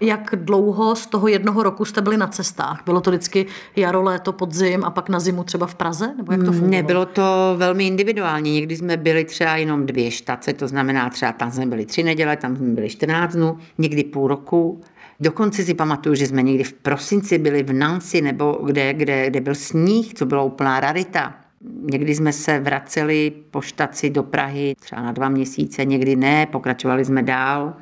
Jak 0.00 0.30
dlouho 0.34 0.96
z 0.96 1.06
toho 1.06 1.28
jednoho 1.28 1.62
roku 1.62 1.84
jste 1.84 2.00
byli 2.00 2.16
na 2.16 2.26
cestách? 2.26 2.82
Bylo 2.84 3.00
to 3.00 3.10
vždycky 3.10 3.46
jaro, 3.76 4.02
léto, 4.02 4.32
podzim 4.32 4.84
a 4.84 4.90
pak 4.90 5.08
na 5.08 5.20
zimu 5.20 5.44
třeba 5.44 5.66
v 5.66 5.74
Praze? 5.74 6.14
Nebo 6.16 6.32
jak 6.32 6.40
to 6.40 6.52
fungovalo? 6.52 6.70
Ne, 6.70 6.82
bylo 6.82 7.06
to 7.06 7.54
velmi 7.56 7.86
individuální. 7.86 8.52
Někdy 8.52 8.76
jsme 8.76 8.96
byli 8.96 9.24
třeba 9.24 9.56
jenom 9.56 9.86
dvě 9.86 10.10
štace, 10.10 10.52
to 10.52 10.68
znamená 10.68 11.10
třeba 11.10 11.32
tam 11.32 11.50
jsme 11.50 11.66
byli 11.66 11.86
tři 11.86 12.02
neděle, 12.02 12.36
tam 12.36 12.56
jsme 12.56 12.68
byli 12.68 12.90
14 12.90 13.32
dnů, 13.32 13.58
někdy 13.78 14.04
půl 14.04 14.28
roku. 14.28 14.80
Dokonce 15.20 15.62
si 15.62 15.74
pamatuju, 15.74 16.14
že 16.14 16.26
jsme 16.26 16.42
někdy 16.42 16.64
v 16.64 16.72
prosinci 16.72 17.38
byli 17.38 17.62
v 17.62 17.72
Nancy, 17.72 18.20
nebo 18.20 18.52
kde, 18.52 18.94
kde, 18.94 19.30
kde 19.30 19.40
byl 19.40 19.54
sníh, 19.54 20.14
co 20.14 20.26
bylo 20.26 20.46
úplná 20.46 20.80
rarita. 20.80 21.34
Někdy 21.82 22.14
jsme 22.14 22.32
se 22.32 22.60
vraceli 22.60 23.32
po 23.50 23.60
štaci 23.60 24.10
do 24.10 24.22
Prahy 24.22 24.74
třeba 24.80 25.02
na 25.02 25.12
dva 25.12 25.28
měsíce, 25.28 25.84
někdy 25.84 26.16
ne, 26.16 26.46
pokračovali 26.46 27.04
jsme 27.04 27.22
dál. 27.22 27.74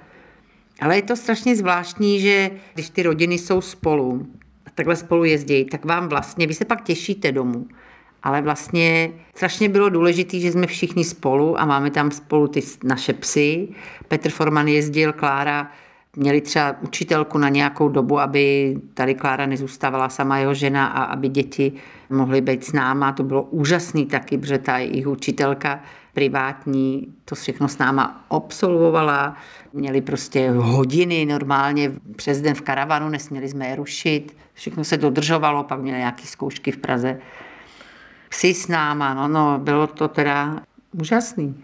Ale 0.80 0.96
je 0.96 1.02
to 1.02 1.16
strašně 1.16 1.56
zvláštní, 1.56 2.20
že 2.20 2.50
když 2.74 2.90
ty 2.90 3.02
rodiny 3.02 3.38
jsou 3.38 3.60
spolu, 3.60 4.26
takhle 4.74 4.96
spolu 4.96 5.24
jezdí, 5.24 5.64
tak 5.64 5.84
vám 5.84 6.08
vlastně, 6.08 6.46
vy 6.46 6.54
se 6.54 6.64
pak 6.64 6.82
těšíte 6.82 7.32
domů. 7.32 7.66
Ale 8.22 8.42
vlastně 8.42 9.12
strašně 9.34 9.68
bylo 9.68 9.88
důležité, 9.88 10.40
že 10.40 10.52
jsme 10.52 10.66
všichni 10.66 11.04
spolu 11.04 11.60
a 11.60 11.64
máme 11.64 11.90
tam 11.90 12.10
spolu 12.10 12.48
ty 12.48 12.62
naše 12.84 13.12
psy. 13.12 13.68
Petr 14.08 14.30
Forman 14.30 14.68
jezdil, 14.68 15.12
Klára 15.12 15.70
měli 16.16 16.40
třeba 16.40 16.76
učitelku 16.82 17.38
na 17.38 17.48
nějakou 17.48 17.88
dobu, 17.88 18.20
aby 18.20 18.76
tady 18.94 19.14
Klára 19.14 19.46
nezůstávala 19.46 20.08
sama 20.08 20.38
jeho 20.38 20.54
žena 20.54 20.86
a 20.86 21.04
aby 21.04 21.28
děti 21.28 21.72
mohly 22.10 22.40
být 22.40 22.64
s 22.64 22.72
náma. 22.72 23.12
To 23.12 23.22
bylo 23.22 23.42
úžasný 23.42 24.06
taky, 24.06 24.38
protože 24.38 24.58
ta 24.58 24.78
jejich 24.78 25.06
učitelka 25.06 25.80
privátní 26.14 27.14
to 27.24 27.34
všechno 27.34 27.68
s 27.68 27.78
náma 27.78 28.24
absolvovala. 28.30 29.36
Měli 29.72 30.00
prostě 30.00 30.50
hodiny 30.50 31.26
normálně 31.26 31.92
přes 32.16 32.40
den 32.40 32.54
v 32.54 32.60
karavanu, 32.60 33.08
nesměli 33.08 33.48
jsme 33.48 33.68
je 33.68 33.76
rušit. 33.76 34.36
Všechno 34.54 34.84
se 34.84 34.96
dodržovalo, 34.96 35.64
pak 35.64 35.80
měli 35.80 35.98
nějaké 35.98 36.26
zkoušky 36.26 36.72
v 36.72 36.76
Praze. 36.76 37.18
Psi 38.28 38.54
s 38.54 38.68
náma, 38.68 39.14
no, 39.14 39.28
no, 39.28 39.58
bylo 39.58 39.86
to 39.86 40.08
teda 40.08 40.60
úžasný. 41.00 41.54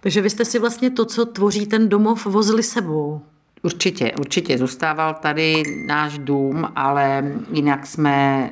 Takže 0.00 0.20
vy 0.20 0.30
jste 0.30 0.44
si 0.44 0.58
vlastně 0.58 0.90
to, 0.90 1.04
co 1.04 1.26
tvoří 1.26 1.66
ten 1.66 1.88
domov, 1.88 2.26
vozili 2.26 2.62
sebou. 2.62 3.20
Určitě, 3.62 4.12
určitě. 4.18 4.58
Zůstával 4.58 5.14
tady 5.14 5.62
náš 5.86 6.18
dům, 6.18 6.68
ale 6.76 7.32
jinak 7.52 7.86
jsme 7.86 8.50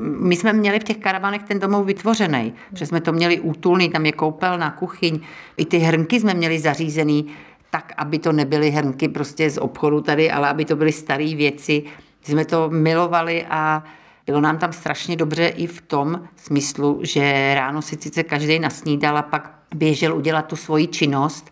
my 0.00 0.36
jsme 0.36 0.52
měli 0.52 0.80
v 0.80 0.84
těch 0.84 0.96
karavanech 0.96 1.42
ten 1.42 1.58
domov 1.58 1.86
vytvořený, 1.86 2.52
protože 2.70 2.86
jsme 2.86 3.00
to 3.00 3.12
měli 3.12 3.40
útulný, 3.40 3.88
tam 3.88 4.06
je 4.06 4.12
koupelna, 4.12 4.70
kuchyň, 4.70 5.20
i 5.56 5.64
ty 5.64 5.78
hrnky 5.78 6.20
jsme 6.20 6.34
měli 6.34 6.58
zařízený 6.58 7.26
tak, 7.70 7.92
aby 7.96 8.18
to 8.18 8.32
nebyly 8.32 8.70
hrnky 8.70 9.08
prostě 9.08 9.50
z 9.50 9.58
obchodu 9.58 10.00
tady, 10.00 10.30
ale 10.30 10.48
aby 10.48 10.64
to 10.64 10.76
byly 10.76 10.92
staré 10.92 11.34
věci. 11.34 11.82
Jsme 12.22 12.44
to 12.44 12.70
milovali 12.70 13.46
a 13.50 13.84
bylo 14.26 14.40
nám 14.40 14.58
tam 14.58 14.72
strašně 14.72 15.16
dobře 15.16 15.46
i 15.46 15.66
v 15.66 15.80
tom 15.80 16.28
smyslu, 16.36 17.00
že 17.02 17.54
ráno 17.54 17.82
si 17.82 17.96
sice 18.00 18.22
každý 18.22 18.58
nasnídal 18.58 19.18
a 19.18 19.22
pak 19.22 19.58
běžel 19.74 20.16
udělat 20.16 20.46
tu 20.46 20.56
svoji 20.56 20.86
činnost, 20.86 21.50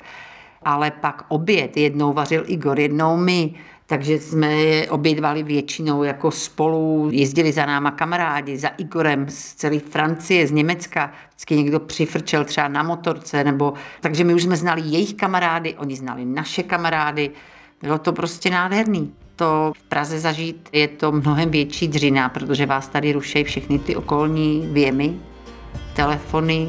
ale 0.64 0.90
pak 0.90 1.24
oběd 1.28 1.76
jednou 1.76 2.12
vařil 2.12 2.44
Igor, 2.46 2.80
jednou 2.80 3.16
my, 3.16 3.54
takže 3.86 4.18
jsme 4.18 4.52
je 4.52 4.90
obědvali 4.90 5.42
většinou 5.42 6.02
jako 6.02 6.30
spolu, 6.30 7.08
jezdili 7.12 7.52
za 7.52 7.66
náma 7.66 7.90
kamarádi, 7.90 8.58
za 8.58 8.68
Igorem 8.68 9.28
z 9.28 9.54
celé 9.54 9.78
Francie, 9.78 10.46
z 10.46 10.50
Německa, 10.50 11.12
vždycky 11.28 11.56
někdo 11.56 11.80
přifrčel 11.80 12.44
třeba 12.44 12.68
na 12.68 12.82
motorce, 12.82 13.44
nebo, 13.44 13.72
takže 14.00 14.24
my 14.24 14.34
už 14.34 14.42
jsme 14.42 14.56
znali 14.56 14.82
jejich 14.84 15.14
kamarády, 15.14 15.74
oni 15.74 15.96
znali 15.96 16.24
naše 16.24 16.62
kamarády, 16.62 17.30
bylo 17.82 17.98
to 17.98 18.12
prostě 18.12 18.50
nádherný. 18.50 19.12
To 19.36 19.72
v 19.76 19.82
Praze 19.82 20.20
zažít 20.20 20.68
je 20.72 20.88
to 20.88 21.12
mnohem 21.12 21.50
větší 21.50 21.88
dřina, 21.88 22.28
protože 22.28 22.66
vás 22.66 22.88
tady 22.88 23.12
rušejí 23.12 23.44
všechny 23.44 23.78
ty 23.78 23.96
okolní 23.96 24.68
věmy, 24.72 25.14
telefony, 25.96 26.68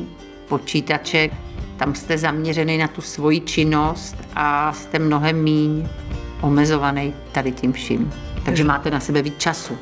počítače, 0.50 1.30
tam 1.77 1.96
jste 1.96 2.17
zaměřený 2.17 2.77
na 2.77 2.88
tu 2.88 3.01
svoji 3.01 3.41
činnost 3.41 4.15
a 4.36 4.74
jste 4.74 5.00
mnohem 5.00 5.44
míň 5.44 5.88
omezovaný 6.41 7.13
tady 7.32 7.51
tím 7.51 7.74
vším. 7.74 8.13
Takže 8.46 8.63
máte 8.63 8.91
na 8.91 9.00
sebe 9.00 9.22
víc 9.22 9.34
času. 9.38 9.77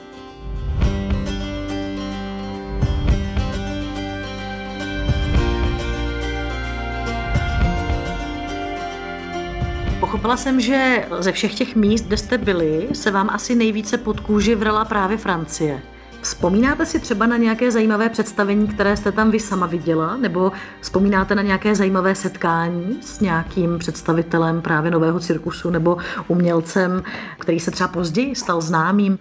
Pochopila 9.99 10.37
jsem, 10.37 10.61
že 10.61 11.05
ze 11.19 11.31
všech 11.31 11.55
těch 11.55 11.75
míst, 11.75 12.05
kde 12.07 12.17
jste 12.17 12.37
byli, 12.37 12.87
se 12.93 13.11
vám 13.11 13.29
asi 13.29 13.55
nejvíce 13.55 13.97
pod 13.97 14.19
kůži 14.19 14.55
vrala 14.55 14.85
právě 14.85 15.17
Francie. 15.17 15.81
Vzpomínáte 16.23 16.85
si 16.85 16.99
třeba 16.99 17.27
na 17.27 17.37
nějaké 17.37 17.71
zajímavé 17.71 18.09
představení, 18.09 18.67
které 18.67 18.97
jste 18.97 19.11
tam 19.11 19.31
vy 19.31 19.39
sama 19.39 19.65
viděla, 19.65 20.17
nebo 20.17 20.51
vzpomínáte 20.81 21.35
na 21.35 21.41
nějaké 21.41 21.75
zajímavé 21.75 22.15
setkání 22.15 22.97
s 23.01 23.19
nějakým 23.19 23.79
představitelem 23.79 24.61
právě 24.61 24.91
nového 24.91 25.19
cirkusu 25.19 25.69
nebo 25.69 25.97
umělcem, 26.27 27.03
který 27.39 27.59
se 27.59 27.71
třeba 27.71 27.87
později 27.87 28.35
stal 28.35 28.61
známým? 28.61 29.19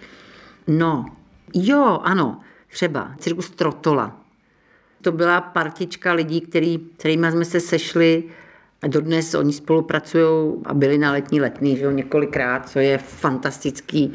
No, 0.67 1.05
jo, 1.53 1.99
ano, 2.03 2.39
třeba 2.67 3.11
cirkus 3.17 3.49
Trotola. 3.49 4.17
To 5.01 5.11
byla 5.11 5.41
partička 5.41 6.13
lidí, 6.13 6.41
který, 6.41 6.79
kterými 6.97 7.31
jsme 7.31 7.45
se 7.45 7.59
sešli 7.59 8.23
a 8.81 8.87
dodnes 8.87 9.33
oni 9.33 9.53
spolupracují 9.53 10.53
a 10.65 10.73
byli 10.73 10.97
na 10.97 11.11
letní 11.11 11.41
letný, 11.41 11.77
že 11.77 11.83
jo, 11.83 11.91
několikrát, 11.91 12.69
co 12.69 12.79
je 12.79 12.97
fantastický 12.97 14.13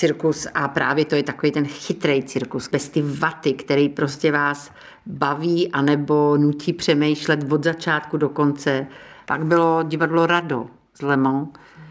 cirkus 0.00 0.46
a 0.54 0.68
právě 0.68 1.04
to 1.04 1.14
je 1.14 1.22
takový 1.22 1.52
ten 1.52 1.66
chytrý 1.66 2.22
cirkus, 2.22 2.68
bez 2.68 2.88
ty 2.88 3.02
vaty, 3.02 3.52
který 3.52 3.88
prostě 3.88 4.32
vás 4.32 4.72
baví 5.06 5.72
anebo 5.72 6.36
nutí 6.36 6.72
přemýšlet 6.72 7.52
od 7.52 7.64
začátku 7.64 8.16
do 8.16 8.28
konce. 8.28 8.86
Pak 9.26 9.44
bylo 9.44 9.82
divadlo 9.82 10.26
Rado 10.26 10.66
z 10.94 11.02
Le 11.02 11.16
Mans, 11.16 11.48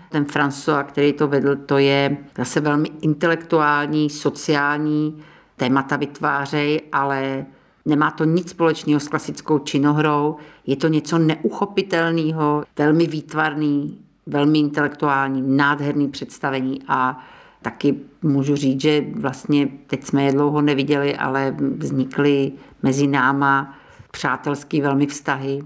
ten 0.10 0.24
François, 0.24 0.84
který 0.84 1.14
to 1.14 1.28
vedl, 1.28 1.56
to 1.56 1.78
je 1.78 2.18
zase 2.38 2.60
velmi 2.60 2.90
intelektuální, 3.02 4.10
sociální 4.10 5.24
témata 5.58 5.96
vytvářej, 5.96 6.82
ale 6.92 7.46
nemá 7.86 8.12
to 8.12 8.24
nic 8.24 8.50
společného 8.50 9.00
s 9.00 9.08
klasickou 9.08 9.60
činohrou, 9.60 10.36
je 10.68 10.76
to 10.76 10.88
něco 10.88 11.18
neuchopitelného, 11.18 12.64
velmi 12.78 13.08
výtvarný, 13.08 13.98
velmi 14.26 14.60
intelektuální, 14.60 15.42
nádherný 15.58 16.10
představení 16.10 16.82
a 16.88 17.26
taky 17.62 17.96
můžu 18.22 18.56
říct, 18.56 18.82
že 18.82 19.06
vlastně 19.16 19.68
teď 19.88 20.04
jsme 20.04 20.24
je 20.24 20.32
dlouho 20.32 20.62
neviděli, 20.62 21.16
ale 21.16 21.56
vznikly 21.78 22.52
mezi 22.84 23.08
náma 23.08 23.80
přátelský 24.12 24.82
velmi 24.82 25.08
vztahy. 25.08 25.60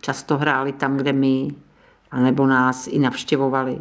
Často 0.00 0.38
hráli 0.38 0.72
tam, 0.72 0.96
kde 0.96 1.12
my, 1.12 1.48
anebo 2.10 2.46
nás 2.46 2.86
i 2.86 2.98
navštěvovali. 2.98 3.78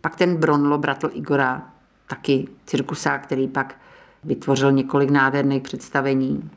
Pak 0.00 0.16
ten 0.16 0.36
Bronlo, 0.36 0.78
bratr 0.78 1.10
Igora, 1.12 1.62
taky 2.06 2.48
cirkusák, 2.66 3.22
který 3.22 3.48
pak 3.48 3.74
vytvořil 4.24 4.72
několik 4.72 5.10
nádherných 5.10 5.62
představení. 5.62 6.50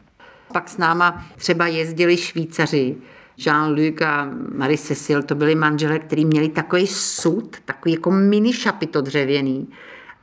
Pak 0.53 0.69
s 0.69 0.77
náma 0.77 1.25
třeba 1.35 1.67
jezdili 1.67 2.17
Švýcaři, 2.17 2.95
Jean-Luc 3.37 4.05
a 4.05 4.29
Marie 4.55 4.77
Cecil, 4.77 5.23
to 5.23 5.35
byli 5.35 5.55
manželé, 5.55 5.99
kteří 5.99 6.25
měli 6.25 6.49
takový 6.49 6.87
sud, 6.87 7.57
takový 7.65 7.93
jako 7.93 8.11
mini 8.11 8.53
šapito 8.53 9.01
dřevěný, 9.01 9.67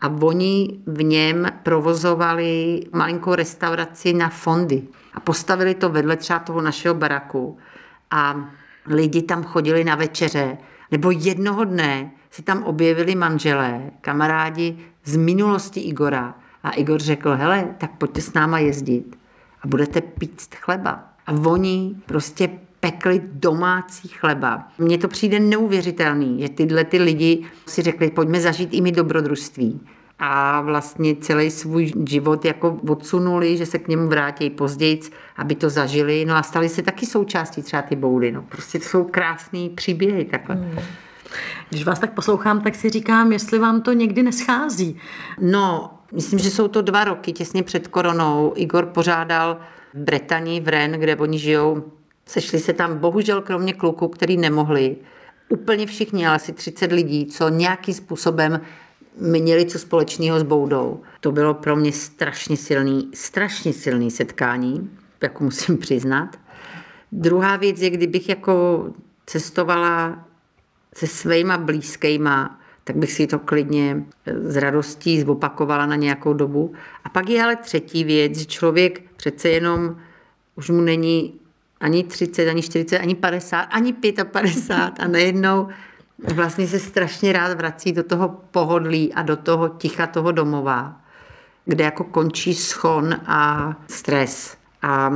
a 0.02 0.08
oni 0.22 0.80
v 0.86 1.02
něm 1.02 1.46
provozovali 1.62 2.80
malinkou 2.92 3.34
restauraci 3.34 4.12
na 4.12 4.28
fondy. 4.28 4.82
A 5.14 5.20
postavili 5.20 5.74
to 5.74 5.88
vedle 5.88 6.16
třeba 6.16 6.38
toho 6.38 6.60
našeho 6.60 6.94
baraku. 6.94 7.58
A 8.10 8.50
lidi 8.86 9.22
tam 9.22 9.44
chodili 9.44 9.84
na 9.84 9.94
večeře, 9.94 10.58
nebo 10.90 11.10
jednoho 11.10 11.64
dne 11.64 12.10
se 12.30 12.42
tam 12.42 12.62
objevili 12.62 13.14
manželé, 13.14 13.90
kamarádi 14.00 14.78
z 15.04 15.16
minulosti 15.16 15.80
Igora. 15.80 16.34
A 16.62 16.70
Igor 16.70 17.00
řekl, 17.00 17.34
hele, 17.34 17.74
tak 17.78 17.90
pojďte 17.98 18.20
s 18.20 18.32
náma 18.32 18.58
jezdit 18.58 19.18
a 19.62 19.66
budete 19.66 20.00
pít 20.00 20.54
chleba. 20.54 21.04
A 21.26 21.32
oni 21.32 21.96
prostě 22.06 22.50
pekli 22.84 23.20
domácí 23.24 24.08
chleba. 24.08 24.68
Mně 24.78 24.98
to 24.98 25.08
přijde 25.08 25.40
neuvěřitelný, 25.40 26.42
že 26.42 26.48
tyhle 26.48 26.84
ty 26.84 26.98
lidi 26.98 27.44
si 27.66 27.82
řekli, 27.82 28.10
pojďme 28.10 28.40
zažít 28.40 28.74
i 28.74 28.80
my 28.80 28.92
dobrodružství 28.92 29.80
a 30.18 30.60
vlastně 30.60 31.16
celý 31.16 31.50
svůj 31.50 31.92
život 32.08 32.44
jako 32.44 32.80
odsunuli, 32.88 33.56
že 33.56 33.66
se 33.66 33.78
k 33.78 33.88
němu 33.88 34.08
vrátí 34.08 34.50
později, 34.50 35.00
aby 35.36 35.54
to 35.54 35.70
zažili. 35.70 36.24
No 36.24 36.36
a 36.36 36.42
stali 36.42 36.68
se 36.68 36.82
taky 36.82 37.06
součástí 37.06 37.62
třeba 37.62 37.82
ty 37.82 37.96
boudy. 37.96 38.32
No. 38.32 38.42
Prostě 38.42 38.78
to 38.78 38.84
jsou 38.84 39.04
krásné 39.04 39.68
příběhy 39.74 40.24
takhle. 40.24 40.54
Hmm. 40.54 40.78
Když 41.70 41.84
vás 41.84 41.98
tak 41.98 42.14
poslouchám, 42.14 42.60
tak 42.60 42.74
si 42.74 42.90
říkám, 42.90 43.32
jestli 43.32 43.58
vám 43.58 43.82
to 43.82 43.92
někdy 43.92 44.22
neschází. 44.22 44.96
No, 45.40 45.90
myslím, 46.12 46.38
že 46.38 46.50
jsou 46.50 46.68
to 46.68 46.82
dva 46.82 47.04
roky 47.04 47.32
těsně 47.32 47.62
před 47.62 47.88
koronou. 47.88 48.52
Igor 48.56 48.86
pořádal 48.86 49.60
v 49.94 49.98
Bretani, 49.98 50.60
v 50.60 50.68
Ren, 50.68 50.92
kde 50.92 51.16
oni 51.16 51.38
žijou. 51.38 51.84
Sešli 52.26 52.58
se 52.58 52.72
tam 52.72 52.98
bohužel 52.98 53.42
kromě 53.42 53.72
kluků, 53.72 54.08
který 54.08 54.36
nemohli. 54.36 54.96
Úplně 55.48 55.86
všichni, 55.86 56.26
ale 56.26 56.36
asi 56.36 56.52
30 56.52 56.92
lidí, 56.92 57.26
co 57.26 57.48
nějakým 57.48 57.94
způsobem 57.94 58.60
měli 59.16 59.66
co 59.66 59.78
společného 59.78 60.40
s 60.40 60.42
Boudou. 60.42 61.00
To 61.20 61.32
bylo 61.32 61.54
pro 61.54 61.76
mě 61.76 61.92
strašně 61.92 62.56
silný, 62.56 63.10
strašně 63.14 63.72
silný 63.72 64.10
setkání, 64.10 64.90
jako 65.22 65.44
musím 65.44 65.78
přiznat. 65.78 66.36
Druhá 67.12 67.56
věc 67.56 67.80
je, 67.80 67.90
kdybych 67.90 68.28
jako 68.28 68.86
cestovala 69.26 70.24
se 70.94 71.06
svýma 71.06 71.58
blízkýma, 71.58 72.60
tak 72.84 72.96
bych 72.96 73.12
si 73.12 73.26
to 73.26 73.38
klidně 73.38 74.04
s 74.26 74.56
radostí 74.56 75.20
zopakovala 75.20 75.86
na 75.86 75.96
nějakou 75.96 76.32
dobu. 76.32 76.74
A 77.04 77.08
pak 77.08 77.28
je 77.28 77.42
ale 77.42 77.56
třetí 77.56 78.04
věc, 78.04 78.38
že 78.38 78.44
člověk 78.44 79.02
přece 79.16 79.48
jenom 79.48 79.96
už 80.56 80.70
mu 80.70 80.80
není 80.80 81.34
ani 81.82 82.04
30, 82.04 82.48
ani 82.48 82.62
40, 82.62 82.98
ani 82.98 83.14
50, 83.14 83.60
ani 83.60 83.92
55 83.92 85.04
a 85.04 85.08
najednou 85.08 85.68
vlastně 86.34 86.66
se 86.66 86.78
strašně 86.78 87.32
rád 87.32 87.56
vrací 87.56 87.92
do 87.92 88.02
toho 88.02 88.28
pohodlí 88.50 89.14
a 89.14 89.22
do 89.22 89.36
toho 89.36 89.68
ticha 89.68 90.06
toho 90.06 90.32
domova, 90.32 91.00
kde 91.64 91.84
jako 91.84 92.04
končí 92.04 92.54
schon 92.54 93.14
a 93.26 93.72
stres 93.88 94.56
a 94.82 95.10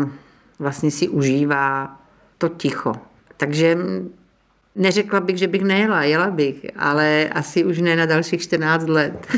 vlastně 0.59 0.91
si 0.91 1.09
užívá 1.09 1.97
to 2.39 2.49
ticho. 2.49 2.95
Takže 3.37 3.79
neřekla 4.75 5.21
bych, 5.21 5.39
že 5.39 5.49
bych 5.49 5.63
nejela, 5.63 6.03
jela 6.03 6.31
bych, 6.31 6.67
ale 6.77 7.29
asi 7.33 7.65
už 7.65 7.79
ne 7.79 7.97
na 7.97 8.07
dalších 8.07 8.43
14 8.43 8.89
let. 8.89 9.27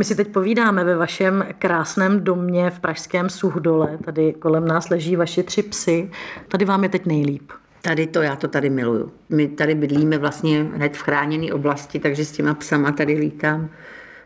My 0.00 0.04
si 0.04 0.14
teď 0.14 0.28
povídáme 0.28 0.84
ve 0.84 0.96
vašem 0.96 1.44
krásném 1.58 2.24
domě 2.24 2.70
v 2.70 2.80
pražském 2.80 3.30
Suhdole. 3.30 3.98
Tady 4.04 4.32
kolem 4.32 4.68
nás 4.68 4.90
leží 4.90 5.16
vaši 5.16 5.42
tři 5.42 5.62
psy. 5.62 6.10
Tady 6.48 6.64
vám 6.64 6.82
je 6.82 6.88
teď 6.88 7.06
nejlíp. 7.06 7.52
Tady 7.82 8.06
to, 8.06 8.22
já 8.22 8.36
to 8.36 8.48
tady 8.48 8.70
miluju. 8.70 9.12
My 9.28 9.48
tady 9.48 9.74
bydlíme 9.74 10.18
vlastně 10.18 10.62
hned 10.62 10.96
v 10.96 11.02
chráněné 11.02 11.52
oblasti, 11.52 11.98
takže 11.98 12.24
s 12.24 12.32
těma 12.32 12.54
psama 12.54 12.92
tady 12.92 13.14
lítám 13.14 13.70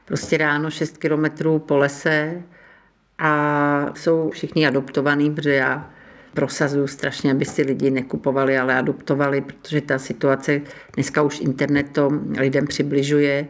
prostě 0.05 0.39
ráno 0.39 0.71
6 0.71 0.99
kilometrů 0.99 1.59
po 1.59 1.77
lese 1.77 2.43
a 3.19 3.93
jsou 3.95 4.31
všichni 4.31 4.67
adoptovaní, 4.67 5.31
protože 5.31 5.55
já 5.55 5.91
prosazuju 6.35 6.87
strašně, 6.87 7.33
aby 7.33 7.45
si 7.45 7.63
lidi 7.63 7.91
nekupovali, 7.91 8.59
ale 8.59 8.79
adoptovali, 8.79 9.41
protože 9.41 9.81
ta 9.81 9.99
situace 9.99 10.61
dneska 10.95 11.23
už 11.23 11.41
internet 11.41 11.87
to 11.93 12.11
lidem 12.39 12.67
přibližuje 12.67 13.47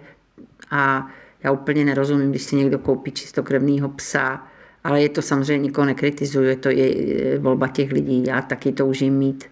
a 0.70 1.08
já 1.44 1.50
úplně 1.50 1.84
nerozumím, 1.84 2.30
když 2.30 2.42
si 2.42 2.56
někdo 2.56 2.78
koupí 2.78 3.10
čistokrevného 3.10 3.88
psa, 3.88 4.46
ale 4.84 5.02
je 5.02 5.08
to 5.08 5.22
samozřejmě 5.22 5.62
nikoho 5.62 5.84
nekritizuje, 5.84 6.56
to 6.56 6.68
je 6.68 7.38
volba 7.38 7.68
těch 7.68 7.92
lidí. 7.92 8.24
Já 8.26 8.42
taky 8.42 8.72
toužím 8.72 9.14
mít 9.14 9.44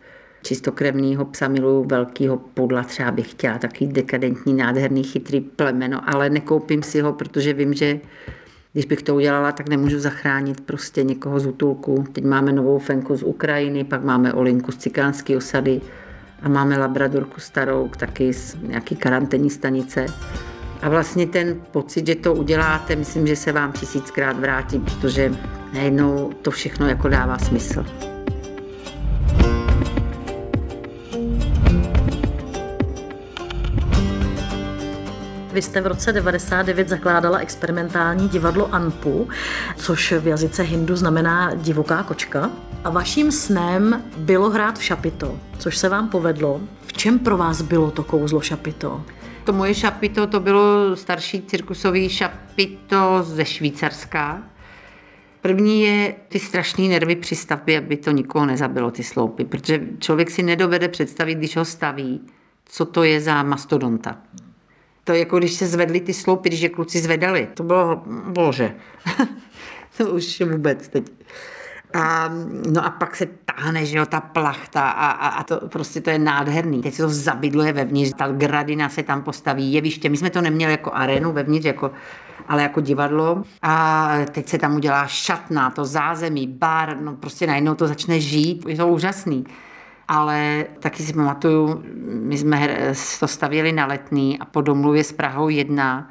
čistokrevného 0.43 1.25
psa, 1.25 1.49
miluju 1.49 1.85
velkýho 1.85 2.37
pudla, 2.37 2.83
třeba 2.83 3.11
bych 3.11 3.31
chtěla 3.31 3.59
takový 3.59 3.87
dekadentní, 3.87 4.55
nádherný, 4.55 5.05
chytrý 5.05 5.41
plemeno, 5.41 6.01
ale 6.15 6.31
nekoupím 6.31 6.83
si 6.83 7.01
ho, 7.01 7.13
protože 7.13 7.53
vím, 7.53 7.75
že 7.75 8.01
když 8.73 8.85
bych 8.85 9.03
to 9.03 9.15
udělala, 9.15 9.53
tak 9.53 9.69
nemůžu 9.69 9.99
zachránit 9.99 10.61
prostě 10.61 11.03
někoho 11.03 11.41
z 11.41 11.47
útulku. 11.47 12.05
Teď 12.13 12.25
máme 12.25 12.53
novou 12.53 12.79
fenku 12.79 13.17
z 13.17 13.23
Ukrajiny, 13.23 13.85
pak 13.85 14.05
máme 14.05 14.33
Olinku 14.33 14.73
z 14.73 14.77
cikánské 14.77 15.37
osady 15.37 15.81
a 16.43 16.49
máme 16.49 16.79
labradorku 16.79 17.41
starou, 17.41 17.89
taky 17.99 18.33
z 18.33 18.57
nějaký 18.63 18.97
karanténní 18.97 19.51
stanice. 19.51 20.07
A 20.83 20.89
vlastně 20.89 21.27
ten 21.27 21.61
pocit, 21.71 22.07
že 22.07 22.15
to 22.15 22.35
uděláte, 22.35 22.97
myslím, 22.97 23.27
že 23.27 23.37
se 23.37 23.53
vám 23.53 23.73
tisíckrát 23.73 24.39
vrátí, 24.39 24.79
protože 24.79 25.33
najednou 25.73 26.31
to 26.43 26.51
všechno 26.51 26.89
jako 26.89 27.09
dává 27.09 27.39
smysl. 27.39 27.87
Vy 35.53 35.63
jste 35.63 35.81
v 35.81 35.87
roce 35.87 36.13
99 36.13 36.89
zakládala 36.89 37.39
experimentální 37.39 38.29
divadlo 38.29 38.75
Anpu, 38.75 39.29
což 39.77 40.13
v 40.13 40.27
jazyce 40.27 40.63
hindu 40.63 40.97
znamená 40.97 41.55
divoká 41.55 42.03
kočka. 42.03 42.51
A 42.85 42.91
vaším 42.91 43.33
snem 43.33 44.03
bylo 44.17 44.51
hrát 44.51 44.79
v 44.79 44.83
šapito, 44.83 45.39
což 45.59 45.77
se 45.77 45.89
vám 45.89 46.09
povedlo. 46.09 46.61
V 46.87 46.93
čem 46.93 47.19
pro 47.19 47.37
vás 47.37 47.63
bylo 47.63 47.91
to 47.91 48.05
kouzlo 48.05 48.41
šapito? 48.41 49.05
To 49.45 49.53
moje 49.53 49.75
šapito, 49.75 50.27
to 50.27 50.41
bylo 50.41 50.97
starší 50.97 51.43
cirkusový 51.43 52.09
šapito 52.09 53.23
ze 53.23 53.45
Švýcarska. 53.45 54.43
První 55.41 55.83
je 55.83 56.15
ty 56.29 56.39
strašné 56.39 56.89
nervy 56.89 57.17
při 57.17 57.37
stavbě, 57.37 57.79
aby 57.79 57.97
to 57.97 58.11
nikoho 58.11 58.47
nezabilo, 58.47 58.91
ty 58.91 59.03
sloupy, 59.03 59.45
protože 59.45 59.81
člověk 59.99 60.31
si 60.31 60.43
nedovede 60.43 60.89
představit, 60.89 61.35
když 61.35 61.57
ho 61.57 61.65
staví, 61.65 62.21
co 62.65 62.85
to 62.85 63.03
je 63.03 63.21
za 63.21 63.43
mastodonta. 63.43 64.19
To 65.05 65.13
je 65.13 65.19
jako 65.19 65.39
když 65.39 65.53
se 65.53 65.67
zvedly 65.67 66.01
ty 66.01 66.15
sloupy, 66.15 66.49
když 66.49 66.61
je 66.61 66.69
kluci 66.69 66.99
zvedali. 66.99 67.49
To 67.55 67.63
bylo, 67.63 68.03
bože, 68.27 68.75
to 69.97 70.11
už 70.11 70.41
vůbec 70.41 70.89
teď. 70.89 71.05
A, 71.95 72.31
no 72.73 72.85
a 72.85 72.91
pak 72.91 73.17
se 73.17 73.27
táhne, 73.27 73.87
že 73.87 73.99
jo, 73.99 74.07
ta 74.07 74.21
plachta 74.21 74.91
a, 74.91 75.11
a, 75.11 75.29
a 75.29 75.43
to 75.43 75.69
prostě 75.69 76.01
to 76.01 76.11
je 76.11 76.19
nádherný. 76.19 76.83
Teď 76.83 76.95
se 76.95 77.03
to 77.03 77.09
zabydluje 77.09 77.73
vevnitř, 77.73 78.17
ta 78.17 78.29
gradina 78.29 78.89
se 78.89 79.03
tam 79.03 79.23
postaví, 79.23 79.73
jeviště. 79.73 80.09
My 80.09 80.17
jsme 80.17 80.31
to 80.31 80.41
neměli 80.41 80.73
jako 80.73 80.91
arénu 80.95 81.33
vevnitř, 81.33 81.67
jako, 81.67 81.91
ale 82.49 82.63
jako 82.63 82.81
divadlo. 82.81 83.43
A 83.63 84.09
teď 84.31 84.49
se 84.49 84.59
tam 84.59 84.75
udělá 84.77 85.07
šatna, 85.07 85.71
to 85.71 85.85
zázemí, 85.85 86.47
bar, 86.47 86.97
no 87.01 87.15
prostě 87.15 87.47
najednou 87.47 87.75
to 87.75 87.89
začne 87.89 88.21
žít. 88.21 88.65
Je 88.69 88.77
to 88.77 88.89
úžasný 88.89 89.47
ale 90.09 90.67
taky 90.79 91.03
si 91.03 91.13
pamatuju, 91.13 91.83
my 92.05 92.39
jsme 92.39 92.93
to 93.21 93.29
stavili 93.29 93.73
na 93.73 93.87
letný 93.87 94.39
a 94.39 94.45
po 94.45 94.61
domluvě 94.61 95.05
s 95.05 95.13
Prahou 95.13 95.49
1 95.49 96.11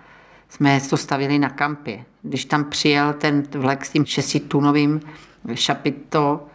jsme 0.50 0.82
to 0.89 0.98
stavili 0.98 1.39
na 1.39 1.50
kampě. 1.50 2.06
Když 2.22 2.46
tam 2.46 2.63
přijel 2.63 3.13
ten 3.13 3.44
vlek 3.52 3.86
s 3.86 3.89
tím 3.89 4.06
šestitunovým 4.06 5.00
šapito, 5.54 6.45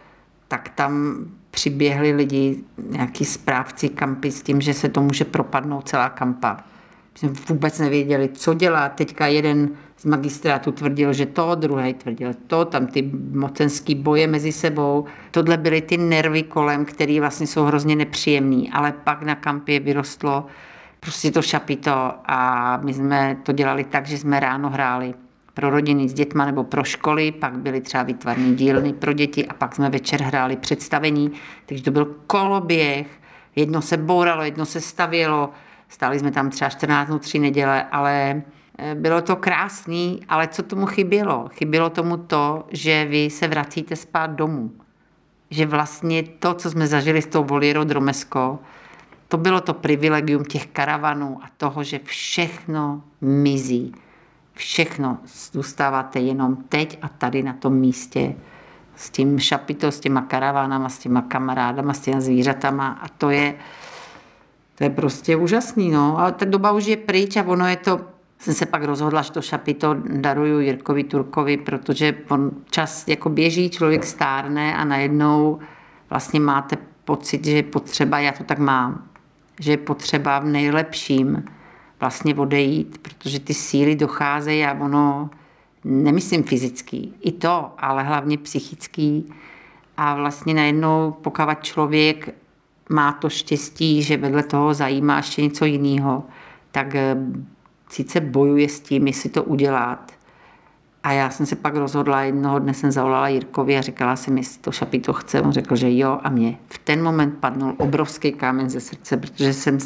tak 0.47 0.69
tam 0.69 1.17
přiběhli 1.51 2.11
lidi, 2.11 2.63
nějaký 2.77 3.25
správci 3.25 3.89
kampy 3.89 4.31
s 4.31 4.41
tím, 4.41 4.61
že 4.61 4.73
se 4.73 4.89
to 4.89 5.01
může 5.01 5.25
propadnout 5.25 5.89
celá 5.89 6.09
kampa. 6.09 6.57
My 7.13 7.19
jsme 7.19 7.29
vůbec 7.49 7.79
nevěděli, 7.79 8.29
co 8.29 8.53
dělá. 8.53 8.89
Teďka 8.89 9.27
jeden 9.27 9.69
z 9.97 10.05
magistrátu 10.05 10.71
tvrdil, 10.71 11.13
že 11.13 11.25
to, 11.25 11.55
druhý 11.55 11.93
tvrdil 11.93 12.31
to, 12.47 12.65
tam 12.65 12.87
ty 12.87 13.11
mocenský 13.31 13.95
boje 13.95 14.27
mezi 14.27 14.51
sebou. 14.51 15.05
Tohle 15.31 15.57
byly 15.57 15.81
ty 15.81 15.97
nervy 15.97 16.43
kolem, 16.43 16.85
které 16.85 17.19
vlastně 17.19 17.47
jsou 17.47 17.63
hrozně 17.63 17.95
nepříjemný, 17.95 18.71
ale 18.71 18.91
pak 18.91 19.23
na 19.23 19.35
kampě 19.35 19.79
vyrostlo 19.79 20.45
prostě 20.99 21.31
to 21.31 21.41
šapito 21.41 22.13
a 22.25 22.77
my 22.83 22.93
jsme 22.93 23.37
to 23.43 23.51
dělali 23.51 23.83
tak, 23.83 24.05
že 24.05 24.17
jsme 24.17 24.39
ráno 24.39 24.69
hráli 24.69 25.13
pro 25.57 25.69
rodiny 25.69 26.09
s 26.09 26.13
dětma 26.13 26.45
nebo 26.45 26.63
pro 26.63 26.83
školy, 26.83 27.31
pak 27.31 27.57
byly 27.57 27.81
třeba 27.81 28.03
vytvarní 28.03 28.55
dílny 28.55 28.93
pro 28.93 29.13
děti 29.13 29.47
a 29.47 29.53
pak 29.53 29.75
jsme 29.75 29.89
večer 29.89 30.21
hráli 30.21 30.55
představení, 30.55 31.31
takže 31.65 31.83
to 31.83 31.91
byl 31.91 32.15
koloběh, 32.27 33.07
jedno 33.55 33.81
se 33.81 33.97
bouralo, 33.97 34.43
jedno 34.43 34.65
se 34.65 34.81
stavělo, 34.81 35.49
stáli 35.89 36.19
jsme 36.19 36.31
tam 36.31 36.49
třeba 36.49 36.69
14 36.69 37.07
dnů, 37.07 37.19
tři 37.19 37.39
neděle, 37.39 37.83
ale 37.83 38.41
Eh, 38.77 38.95
bylo 38.95 39.21
to 39.21 39.35
krásný, 39.35 40.19
ale 40.29 40.47
co 40.47 40.63
tomu 40.63 40.85
chybělo? 40.85 41.49
Chybělo 41.53 41.89
tomu 41.89 42.17
to, 42.17 42.67
že 42.71 43.05
vy 43.05 43.29
se 43.29 43.47
vracíte 43.47 43.95
spát 43.95 44.27
domů. 44.27 44.71
Že 45.49 45.65
vlastně 45.65 46.23
to, 46.23 46.53
co 46.53 46.69
jsme 46.69 46.87
zažili 46.87 47.21
s 47.21 47.27
tou 47.27 47.43
Volierou 47.43 47.83
Dromesko, 47.83 48.59
to 49.27 49.37
bylo 49.37 49.61
to 49.61 49.73
privilegium 49.73 50.45
těch 50.45 50.67
karavanů 50.67 51.39
a 51.43 51.47
toho, 51.57 51.83
že 51.83 51.99
všechno 52.03 53.03
mizí. 53.21 53.91
Všechno 54.57 55.17
zůstáváte 55.51 56.19
jenom 56.19 56.55
teď 56.55 56.99
a 57.01 57.09
tady 57.09 57.43
na 57.43 57.53
tom 57.53 57.73
místě 57.73 58.35
s 58.95 59.09
tím 59.09 59.39
šapito, 59.39 59.91
s 59.91 59.99
těma 59.99 60.21
karavánama, 60.21 60.89
s 60.89 60.97
těma 60.97 61.21
kamarádama, 61.21 61.93
s 61.93 61.99
těma 61.99 62.21
zvířatama 62.21 62.99
a 63.01 63.07
to 63.07 63.29
je, 63.29 63.55
to 64.75 64.83
je 64.83 64.89
prostě 64.89 65.35
úžasný. 65.35 65.91
No. 65.91 66.19
A 66.19 66.31
ta 66.31 66.45
doba 66.45 66.71
už 66.71 66.85
je 66.85 66.97
pryč 66.97 67.37
a 67.37 67.43
ono 67.43 67.67
je 67.67 67.75
to 67.75 67.99
jsem 68.39 68.53
se 68.53 68.65
pak 68.65 68.83
rozhodla, 68.83 69.21
že 69.21 69.31
to 69.31 69.41
šapito 69.41 69.95
daruju 70.07 70.59
Jirkovi 70.59 71.03
Turkovi, 71.03 71.57
protože 71.57 72.15
on 72.29 72.51
čas 72.69 73.07
jako 73.07 73.29
běží, 73.29 73.69
člověk 73.69 74.05
stárne 74.05 74.75
a 74.75 74.83
najednou 74.85 75.59
vlastně 76.09 76.39
máte 76.39 76.77
pocit, 77.05 77.45
že 77.45 77.51
je 77.51 77.63
potřeba, 77.63 78.19
já 78.19 78.31
to 78.31 78.43
tak 78.43 78.59
mám, 78.59 79.03
že 79.59 79.71
je 79.71 79.77
potřeba 79.77 80.39
v 80.39 80.45
nejlepším 80.45 81.43
vlastně 81.99 82.35
odejít, 82.35 82.97
protože 82.97 83.39
ty 83.39 83.53
síly 83.53 83.95
docházejí 83.95 84.65
a 84.65 84.73
ono, 84.73 85.29
nemyslím 85.83 86.43
fyzický, 86.43 87.13
i 87.21 87.31
to, 87.31 87.71
ale 87.77 88.03
hlavně 88.03 88.37
psychický. 88.37 89.33
A 89.97 90.15
vlastně 90.15 90.53
najednou, 90.53 91.15
pokud 91.21 91.63
člověk 91.63 92.35
má 92.89 93.11
to 93.11 93.29
štěstí, 93.29 94.03
že 94.03 94.17
vedle 94.17 94.43
toho 94.43 94.73
zajímá 94.73 95.17
ještě 95.17 95.41
něco 95.41 95.65
jiného, 95.65 96.23
tak 96.71 96.95
eh, 96.95 97.17
sice 97.89 98.21
bojuje 98.21 98.69
s 98.69 98.79
tím, 98.79 99.07
jestli 99.07 99.29
to 99.29 99.43
udělat. 99.43 100.11
A 101.03 101.11
já 101.11 101.29
jsem 101.29 101.45
se 101.45 101.55
pak 101.55 101.75
rozhodla, 101.75 102.21
jednoho 102.21 102.59
dne 102.59 102.73
jsem 102.73 102.91
zavolala 102.91 103.27
Jirkovi 103.27 103.77
a 103.77 103.81
říkala 103.81 104.15
jsem, 104.15 104.37
jestli 104.37 104.61
to 104.61 104.71
šapí 104.71 104.99
to 104.99 105.13
chce. 105.13 105.41
On 105.41 105.51
řekl, 105.51 105.75
že 105.75 105.97
jo 105.97 106.19
a 106.23 106.29
mě. 106.29 106.57
V 106.69 106.77
ten 106.77 107.03
moment 107.03 107.37
padnul 107.39 107.75
obrovský 107.77 108.31
kámen 108.31 108.69
ze 108.69 108.79
srdce, 108.79 109.17
protože 109.17 109.53
jsem 109.53 109.79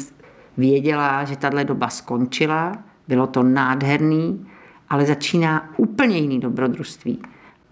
věděla, 0.56 1.24
že 1.24 1.36
tahle 1.36 1.64
doba 1.64 1.88
skončila, 1.88 2.72
bylo 3.08 3.26
to 3.26 3.42
nádherný, 3.42 4.46
ale 4.88 5.06
začíná 5.06 5.70
úplně 5.76 6.18
jiný 6.18 6.40
dobrodružství. 6.40 7.18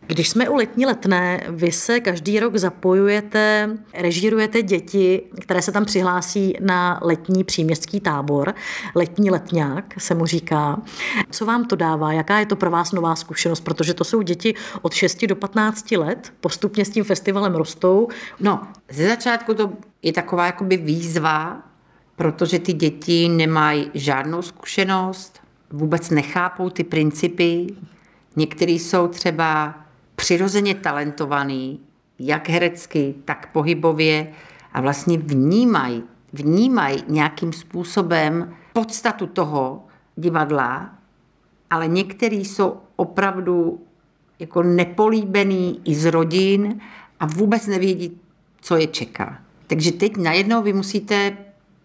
Když 0.06 0.28
jsme 0.28 0.48
u 0.48 0.54
letní 0.54 0.86
letné, 0.86 1.40
vy 1.48 1.72
se 1.72 2.00
každý 2.00 2.40
rok 2.40 2.56
zapojujete, 2.56 3.76
režírujete 3.94 4.62
děti, 4.62 5.22
které 5.40 5.62
se 5.62 5.72
tam 5.72 5.84
přihlásí 5.84 6.56
na 6.60 7.00
letní 7.02 7.44
příměstský 7.44 8.00
tábor, 8.00 8.54
letní 8.94 9.30
letňák 9.30 9.84
se 9.98 10.14
mu 10.14 10.26
říká. 10.26 10.82
Co 11.30 11.46
vám 11.46 11.64
to 11.64 11.76
dává? 11.76 12.12
Jaká 12.12 12.38
je 12.38 12.46
to 12.46 12.56
pro 12.56 12.70
vás 12.70 12.92
nová 12.92 13.16
zkušenost? 13.16 13.60
Protože 13.60 13.94
to 13.94 14.04
jsou 14.04 14.22
děti 14.22 14.54
od 14.82 14.92
6 14.92 15.26
do 15.26 15.36
15 15.36 15.92
let, 15.92 16.32
postupně 16.40 16.84
s 16.84 16.90
tím 16.90 17.04
festivalem 17.04 17.54
rostou. 17.54 18.08
No, 18.40 18.62
ze 18.90 19.08
začátku 19.08 19.54
to 19.54 19.72
je 20.02 20.12
taková 20.12 20.46
jakoby 20.46 20.76
výzva, 20.76 21.62
protože 22.20 22.59
ty 22.59 22.72
děti 22.72 23.28
nemají 23.28 23.90
žádnou 23.94 24.42
zkušenost, 24.42 25.40
vůbec 25.70 26.11
nechápou 26.11 26.70
ty 26.70 26.85
principy. 26.85 27.66
Někteří 28.37 28.78
jsou 28.78 29.09
třeba 29.09 29.74
přirozeně 30.16 30.74
talentovaný, 30.74 31.80
jak 32.18 32.48
herecky, 32.48 33.14
tak 33.24 33.52
pohybově 33.52 34.33
a 34.72 34.80
vlastně 34.80 35.18
vnímají, 35.18 36.02
vnímají 36.33 37.04
nějakým 37.09 37.52
způsobem 37.52 38.54
podstatu 38.72 39.26
toho 39.26 39.85
divadla, 40.16 40.90
ale 41.70 41.88
někteří 41.88 42.44
jsou 42.44 42.76
opravdu 42.96 43.80
jako 44.38 44.62
nepolíbený 44.62 45.80
i 45.85 45.94
z 45.94 46.04
rodin 46.04 46.80
a 47.20 47.26
vůbec 47.26 47.66
nevědí, 47.66 48.20
co 48.61 48.76
je 48.76 48.87
čeká. 48.87 49.38
Takže 49.66 49.92
teď 49.92 50.16
najednou 50.16 50.62
vy 50.62 50.72
musíte 50.72 51.37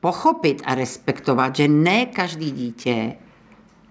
pochopit 0.06 0.62
a 0.65 0.76
respektovat, 0.76 1.56
že 1.56 1.68
ne 1.68 2.06
každý 2.06 2.52
dítě 2.52 3.13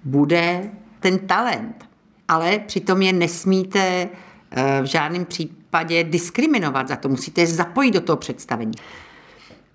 bude 0.05 0.71
ten 1.01 1.19
talent, 1.19 1.89
ale 2.29 2.59
přitom 2.59 3.03
je 3.03 3.13
nesmíte 3.13 4.09
Eh, 4.57 4.83
v 4.83 4.85
žádném 4.85 5.25
případě 5.25 6.05
diskriminovat 6.05 6.89
za 6.89 6.97
to. 6.97 7.09
Musíte 7.09 7.41
je 7.41 7.47
zapojit 7.47 7.91
do 7.91 8.01
toho 8.01 8.17
představení. 8.17 8.73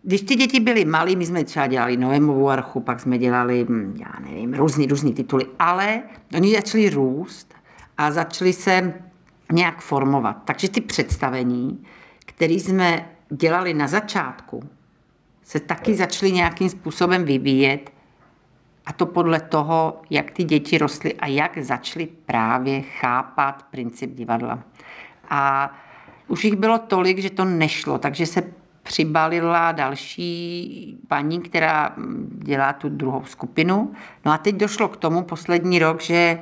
Když 0.03 0.21
ty 0.21 0.35
děti 0.35 0.59
byly 0.59 0.85
malí, 0.85 1.15
my 1.15 1.25
jsme 1.25 1.43
třeba 1.43 1.67
dělali 1.67 1.97
Noémovu 1.97 2.49
archu, 2.49 2.79
pak 2.79 2.99
jsme 2.99 3.17
dělali, 3.17 3.65
hm, 3.69 3.97
já 3.99 4.29
nevím, 4.29 4.53
různý, 4.53 4.87
různý 4.87 5.13
tituly, 5.13 5.45
ale 5.59 6.01
oni 6.35 6.55
začali 6.55 6.89
růst 6.89 7.53
a 7.97 8.11
začali 8.11 8.53
se 8.53 8.93
nějak 9.51 9.81
formovat. 9.81 10.37
Takže 10.45 10.69
ty 10.69 10.81
představení, 10.81 11.83
které 12.25 12.53
jsme 12.53 13.09
dělali 13.29 13.73
na 13.73 13.87
začátku, 13.87 14.63
se 15.49 15.59
taky 15.59 15.95
začaly 15.95 16.31
nějakým 16.31 16.69
způsobem 16.69 17.25
vyvíjet 17.25 17.91
a 18.85 18.93
to 18.93 19.05
podle 19.05 19.39
toho, 19.39 20.01
jak 20.09 20.31
ty 20.31 20.43
děti 20.43 20.77
rostly 20.77 21.13
a 21.13 21.27
jak 21.27 21.57
začaly 21.57 22.07
právě 22.25 22.81
chápat 22.81 23.63
princip 23.63 24.13
divadla. 24.13 24.59
A 25.29 25.71
už 26.27 26.43
jich 26.43 26.55
bylo 26.55 26.77
tolik, 26.77 27.19
že 27.19 27.29
to 27.29 27.45
nešlo, 27.45 27.97
takže 27.97 28.25
se 28.25 28.43
přibalila 28.83 29.71
další 29.71 30.97
paní, 31.07 31.41
která 31.41 31.93
dělá 32.31 32.73
tu 32.73 32.89
druhou 32.89 33.23
skupinu. 33.25 33.91
No 34.25 34.31
a 34.31 34.37
teď 34.37 34.55
došlo 34.55 34.87
k 34.87 34.97
tomu 34.97 35.23
poslední 35.23 35.79
rok, 35.79 36.01
že 36.01 36.39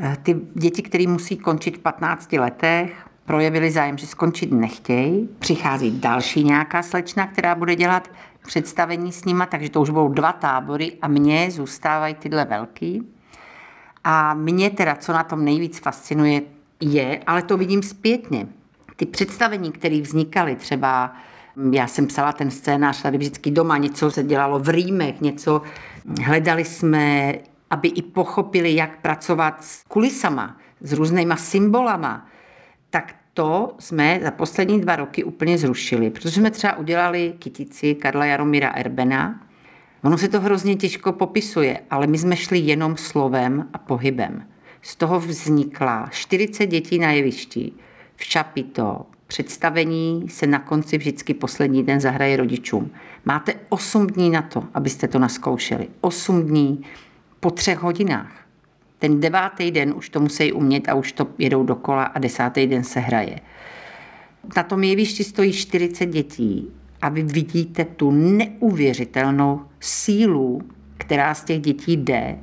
eh, 0.00 0.16
ty 0.22 0.40
děti, 0.54 0.82
které 0.82 1.06
musí 1.06 1.36
končit 1.36 1.76
v 1.76 1.80
15 1.80 2.32
letech, 2.32 3.07
projevili 3.28 3.70
zájem, 3.70 3.98
že 3.98 4.06
skončit 4.06 4.52
nechtějí. 4.52 5.28
Přichází 5.38 6.00
další 6.00 6.44
nějaká 6.44 6.82
slečna, 6.82 7.26
která 7.26 7.54
bude 7.54 7.76
dělat 7.76 8.08
představení 8.46 9.12
s 9.12 9.24
nima, 9.24 9.46
takže 9.46 9.70
to 9.70 9.80
už 9.80 9.90
budou 9.90 10.08
dva 10.08 10.32
tábory 10.32 10.92
a 11.02 11.08
mně 11.08 11.50
zůstávají 11.50 12.14
tyhle 12.14 12.44
velký. 12.44 13.08
A 14.04 14.34
mě 14.34 14.70
teda, 14.70 14.94
co 14.94 15.12
na 15.12 15.22
tom 15.22 15.44
nejvíc 15.44 15.78
fascinuje, 15.78 16.42
je, 16.80 17.20
ale 17.26 17.42
to 17.42 17.56
vidím 17.56 17.82
zpětně, 17.82 18.46
ty 18.96 19.06
představení, 19.06 19.72
které 19.72 20.00
vznikaly 20.00 20.56
třeba 20.56 21.12
já 21.72 21.86
jsem 21.86 22.06
psala 22.06 22.32
ten 22.32 22.50
scénář 22.50 23.02
tady 23.02 23.18
vždycky 23.18 23.50
doma, 23.50 23.76
něco 23.76 24.10
se 24.10 24.22
dělalo 24.22 24.58
v 24.58 24.68
rýmech, 24.68 25.20
něco 25.20 25.62
hledali 26.24 26.64
jsme, 26.64 27.34
aby 27.70 27.88
i 27.88 28.02
pochopili, 28.02 28.74
jak 28.74 29.00
pracovat 29.00 29.64
s 29.64 29.84
kulisama, 29.88 30.56
s 30.80 30.92
různýma 30.92 31.36
symbolama, 31.36 32.26
tak 32.90 33.14
to 33.38 33.74
jsme 33.78 34.20
za 34.22 34.30
poslední 34.30 34.80
dva 34.80 34.96
roky 34.96 35.24
úplně 35.24 35.58
zrušili, 35.58 36.10
protože 36.10 36.40
jsme 36.40 36.50
třeba 36.50 36.76
udělali 36.76 37.34
kytici 37.38 37.94
Karla 37.94 38.24
Jaromíra 38.24 38.68
Erbena. 38.68 39.46
Ono 40.04 40.18
se 40.18 40.28
to 40.28 40.40
hrozně 40.40 40.76
těžko 40.76 41.12
popisuje, 41.12 41.80
ale 41.90 42.06
my 42.06 42.18
jsme 42.18 42.36
šli 42.36 42.58
jenom 42.58 42.96
slovem 42.96 43.68
a 43.72 43.78
pohybem. 43.78 44.44
Z 44.82 44.96
toho 44.96 45.20
vznikla 45.20 46.08
40 46.10 46.66
dětí 46.66 46.98
na 46.98 47.12
jevišti, 47.12 47.72
v 48.16 48.24
Čapito, 48.24 49.06
představení 49.26 50.28
se 50.28 50.46
na 50.46 50.58
konci 50.58 50.98
vždycky 50.98 51.34
poslední 51.34 51.82
den 51.82 52.00
zahraje 52.00 52.36
rodičům. 52.36 52.90
Máte 53.24 53.54
8 53.68 54.06
dní 54.06 54.30
na 54.30 54.42
to, 54.42 54.64
abyste 54.74 55.08
to 55.08 55.18
naskoušeli. 55.18 55.88
8 56.00 56.42
dní 56.42 56.84
po 57.40 57.50
třech 57.50 57.78
hodinách. 57.78 58.47
Ten 58.98 59.20
devátý 59.20 59.70
den 59.70 59.94
už 59.96 60.08
to 60.08 60.20
musí 60.20 60.52
umět 60.52 60.88
a 60.88 60.94
už 60.94 61.12
to 61.12 61.26
jedou 61.38 61.62
dokola 61.62 62.04
a 62.04 62.18
desátý 62.18 62.66
den 62.66 62.84
se 62.84 63.00
hraje. 63.00 63.40
Na 64.56 64.62
tom 64.62 64.84
jevišti 64.84 65.24
stojí 65.24 65.52
40 65.52 66.06
dětí 66.06 66.70
a 67.02 67.08
vy 67.08 67.22
vidíte 67.22 67.84
tu 67.84 68.10
neuvěřitelnou 68.10 69.60
sílu, 69.80 70.60
která 70.96 71.34
z 71.34 71.44
těch 71.44 71.60
dětí 71.60 71.96
jde. 71.96 72.38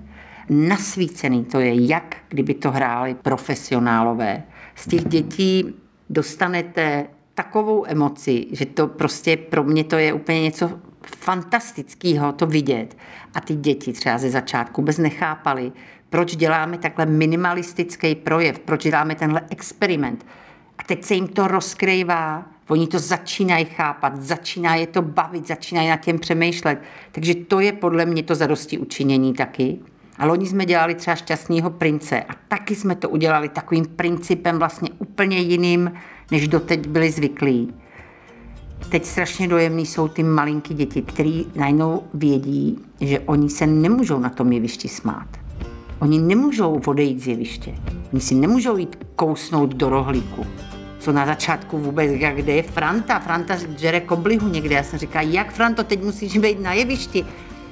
Nasvícený 0.50 1.46
to 1.46 1.60
je, 1.60 1.88
jak 1.88 2.18
kdyby 2.30 2.54
to 2.54 2.72
hráli 2.72 3.16
profesionálové. 3.16 4.44
Z 4.76 4.88
těch 4.88 5.06
dětí 5.06 5.74
dostanete 6.10 7.06
takovou 7.34 7.86
emoci, 7.88 8.48
že 8.52 8.66
to 8.66 8.88
prostě 8.88 9.38
pro 9.38 9.64
mě 9.64 9.84
to 9.84 9.96
je 9.96 10.14
úplně 10.14 10.42
něco 10.42 10.72
fantastického 11.06 12.32
to 12.32 12.48
vidět. 12.48 12.98
A 13.34 13.42
ty 13.42 13.56
děti 13.56 13.94
třeba 13.94 14.18
ze 14.18 14.30
začátku 14.30 14.82
bez 14.82 14.98
nechápali, 14.98 15.72
proč 16.10 16.36
děláme 16.36 16.78
takhle 16.78 17.06
minimalistický 17.06 18.16
projev, 18.16 18.60
proč 18.60 18.84
děláme 18.84 19.16
tenhle 19.16 19.42
experiment. 19.50 20.26
A 20.78 20.84
teď 20.84 21.04
se 21.04 21.14
jim 21.14 21.28
to 21.28 21.48
rozkrývá, 21.48 22.46
oni 22.70 22.88
to 22.88 23.00
začínají 23.00 23.66
chápat, 23.66 24.22
začíná 24.22 24.76
je 24.76 24.88
to 24.88 25.02
bavit, 25.02 25.48
začínají 25.48 25.90
nad 25.90 25.98
tím 25.98 26.20
přemýšlet. 26.20 26.82
Takže 27.12 27.36
to 27.36 27.60
je 27.60 27.74
podle 27.74 28.06
mě 28.06 28.24
to 28.24 28.36
zadosti 28.36 28.78
učinění 28.78 29.34
taky. 29.34 29.80
A 30.18 30.26
loni 30.26 30.48
jsme 30.48 30.66
dělali 30.66 30.96
třeba 30.96 31.16
šťastného 31.16 31.70
prince 31.70 32.24
a 32.24 32.34
taky 32.48 32.76
jsme 32.76 32.96
to 32.96 33.10
udělali 33.10 33.50
takovým 33.50 33.86
principem 33.86 34.60
vlastně 34.60 34.90
úplně 35.00 35.38
jiným, 35.38 35.92
než 36.32 36.48
doteď 36.48 36.88
byli 36.88 37.12
zvyklí. 37.12 37.74
Teď 38.90 39.06
strašně 39.06 39.48
dojemný 39.48 39.86
jsou 39.86 40.08
ty 40.08 40.24
malinký 40.24 40.74
děti, 40.74 41.02
který 41.02 41.46
najednou 41.56 42.04
vědí, 42.14 42.80
že 43.02 43.20
oni 43.20 43.50
se 43.50 43.68
nemůžou 43.68 44.20
na 44.20 44.30
tom 44.30 44.52
jevišti 44.52 44.88
smát. 44.88 45.45
Oni 46.00 46.20
nemůžou 46.20 46.82
odejít 46.86 47.20
z 47.20 47.28
jeviště. 47.28 47.76
Oni 48.14 48.22
si 48.22 48.36
nemůžou 48.36 48.78
jít 48.78 48.96
kousnout 49.16 49.76
do 49.76 49.90
rohlíku. 49.90 50.46
Co 51.00 51.12
na 51.12 51.26
začátku 51.26 51.78
vůbec, 51.78 52.12
jak 52.12 52.36
kde 52.36 52.54
je 52.54 52.64
Franta? 52.64 53.20
Franta 53.20 53.56
žere 53.78 54.00
koblihu 54.00 54.48
někde. 54.48 54.76
Já 54.76 54.84
jsem 54.84 55.00
říkala, 55.00 55.26
jak 55.30 55.54
Franto, 55.54 55.84
teď 55.84 56.04
musíš 56.04 56.38
být 56.38 56.60
na 56.60 56.74
jevišti. 56.74 57.26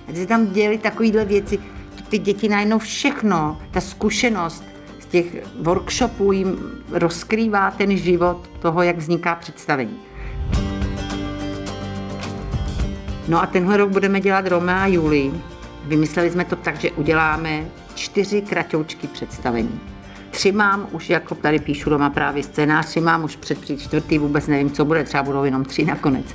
A 0.10 0.14
se 0.14 0.26
tam 0.26 0.48
děli 0.48 0.78
takovéhle 0.78 1.26
věci. 1.26 1.60
Ty 2.10 2.18
děti 2.18 2.50
najednou 2.50 2.80
všechno, 2.80 3.62
ta 3.72 3.82
zkušenost 3.82 4.64
z 5.00 5.06
těch 5.06 5.26
workshopů 5.62 6.32
jim 6.32 6.58
rozkrývá 6.92 7.72
ten 7.72 7.98
život 7.98 8.50
toho, 8.60 8.82
jak 8.82 8.98
vzniká 8.98 9.36
představení. 9.36 9.98
No 13.28 13.42
a 13.42 13.46
tenhle 13.46 13.78
rok 13.78 13.90
budeme 13.90 14.20
dělat 14.20 14.48
Romea 14.48 14.84
a 14.84 14.88
Julii. 14.88 15.34
Vymysleli 15.84 16.32
jsme 16.32 16.46
to 16.46 16.56
tak, 16.56 16.80
že 16.80 16.91
uděláme 16.91 17.65
čtyři 17.96 18.41
kratoučky 18.41 19.08
představení. 19.08 19.80
tři 20.32 20.52
mám 20.52 20.88
už, 20.91 21.10
jako 21.10 21.36
tady 21.36 21.60
píšu 21.60 21.89
doma 21.89 22.10
právě 22.10 22.43
scénář, 22.43 22.86
tři 22.86 23.02
mám 23.02 23.24
už 23.24 23.36
před, 23.36 23.58
čtvrtý, 23.80 24.17
vůbec 24.17 24.48
nevím, 24.48 24.72
co 24.72 24.86
bude, 24.86 25.04
třeba 25.04 25.24
budou 25.24 25.43
jenom 25.43 25.65
tři 25.65 25.86
nakonec. 25.86 26.26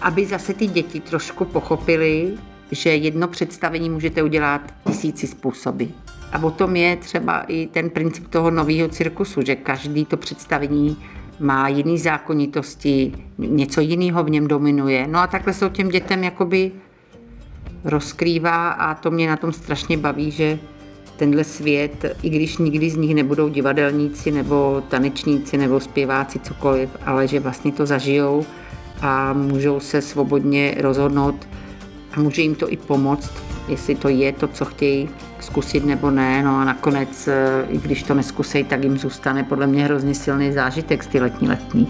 Aby 0.00 0.26
zase 0.26 0.54
ty 0.54 0.66
děti 0.66 1.00
trošku 1.00 1.44
pochopili, 1.44 2.34
že 2.70 2.90
jedno 2.90 3.28
představení 3.28 3.90
můžete 3.90 4.22
udělat 4.22 4.60
tisíci 4.86 5.26
způsoby. 5.26 5.84
A 6.32 6.42
o 6.42 6.50
tom 6.50 6.76
je 6.76 6.96
třeba 6.96 7.40
i 7.40 7.66
ten 7.66 7.90
princip 7.90 8.28
toho 8.28 8.50
nového 8.50 8.88
cirkusu, 8.88 9.40
že 9.46 9.56
každý 9.56 10.04
to 10.04 10.16
představení 10.16 10.96
má 11.40 11.68
jiný 11.68 11.98
zákonitosti, 11.98 13.12
něco 13.38 13.80
jiného 13.80 14.24
v 14.24 14.30
něm 14.30 14.48
dominuje. 14.48 15.06
No 15.06 15.18
a 15.18 15.26
takhle 15.26 15.52
se 15.52 15.66
o 15.66 15.68
těm 15.68 15.88
dětem 15.88 16.24
jakoby 16.24 16.72
rozkrývá 17.88 18.70
a 18.70 18.94
to 18.94 19.10
mě 19.10 19.28
na 19.28 19.36
tom 19.36 19.52
strašně 19.52 19.96
baví, 19.96 20.30
že 20.30 20.58
tenhle 21.16 21.44
svět, 21.44 22.16
i 22.22 22.30
když 22.30 22.58
nikdy 22.58 22.90
z 22.90 22.96
nich 22.96 23.14
nebudou 23.14 23.48
divadelníci 23.48 24.30
nebo 24.30 24.82
tanečníci 24.88 25.58
nebo 25.58 25.80
zpěváci, 25.80 26.38
cokoliv, 26.38 26.90
ale 27.06 27.28
že 27.28 27.40
vlastně 27.40 27.72
to 27.72 27.86
zažijou 27.86 28.44
a 29.00 29.32
můžou 29.32 29.80
se 29.80 30.02
svobodně 30.02 30.74
rozhodnout 30.80 31.48
a 32.12 32.20
může 32.20 32.42
jim 32.42 32.54
to 32.54 32.72
i 32.72 32.76
pomoct, 32.76 33.32
jestli 33.68 33.94
to 33.94 34.08
je 34.08 34.32
to, 34.32 34.48
co 34.48 34.64
chtějí 34.64 35.08
zkusit 35.40 35.84
nebo 35.84 36.10
ne. 36.10 36.42
No 36.42 36.56
a 36.56 36.64
nakonec, 36.64 37.28
i 37.68 37.78
když 37.78 38.02
to 38.02 38.14
neskusej, 38.14 38.64
tak 38.64 38.82
jim 38.82 38.98
zůstane 38.98 39.44
podle 39.44 39.66
mě 39.66 39.84
hrozně 39.84 40.14
silný 40.14 40.52
zážitek 40.52 41.02
z 41.02 41.06
ty 41.06 41.20
letní 41.20 41.48
letní. 41.48 41.88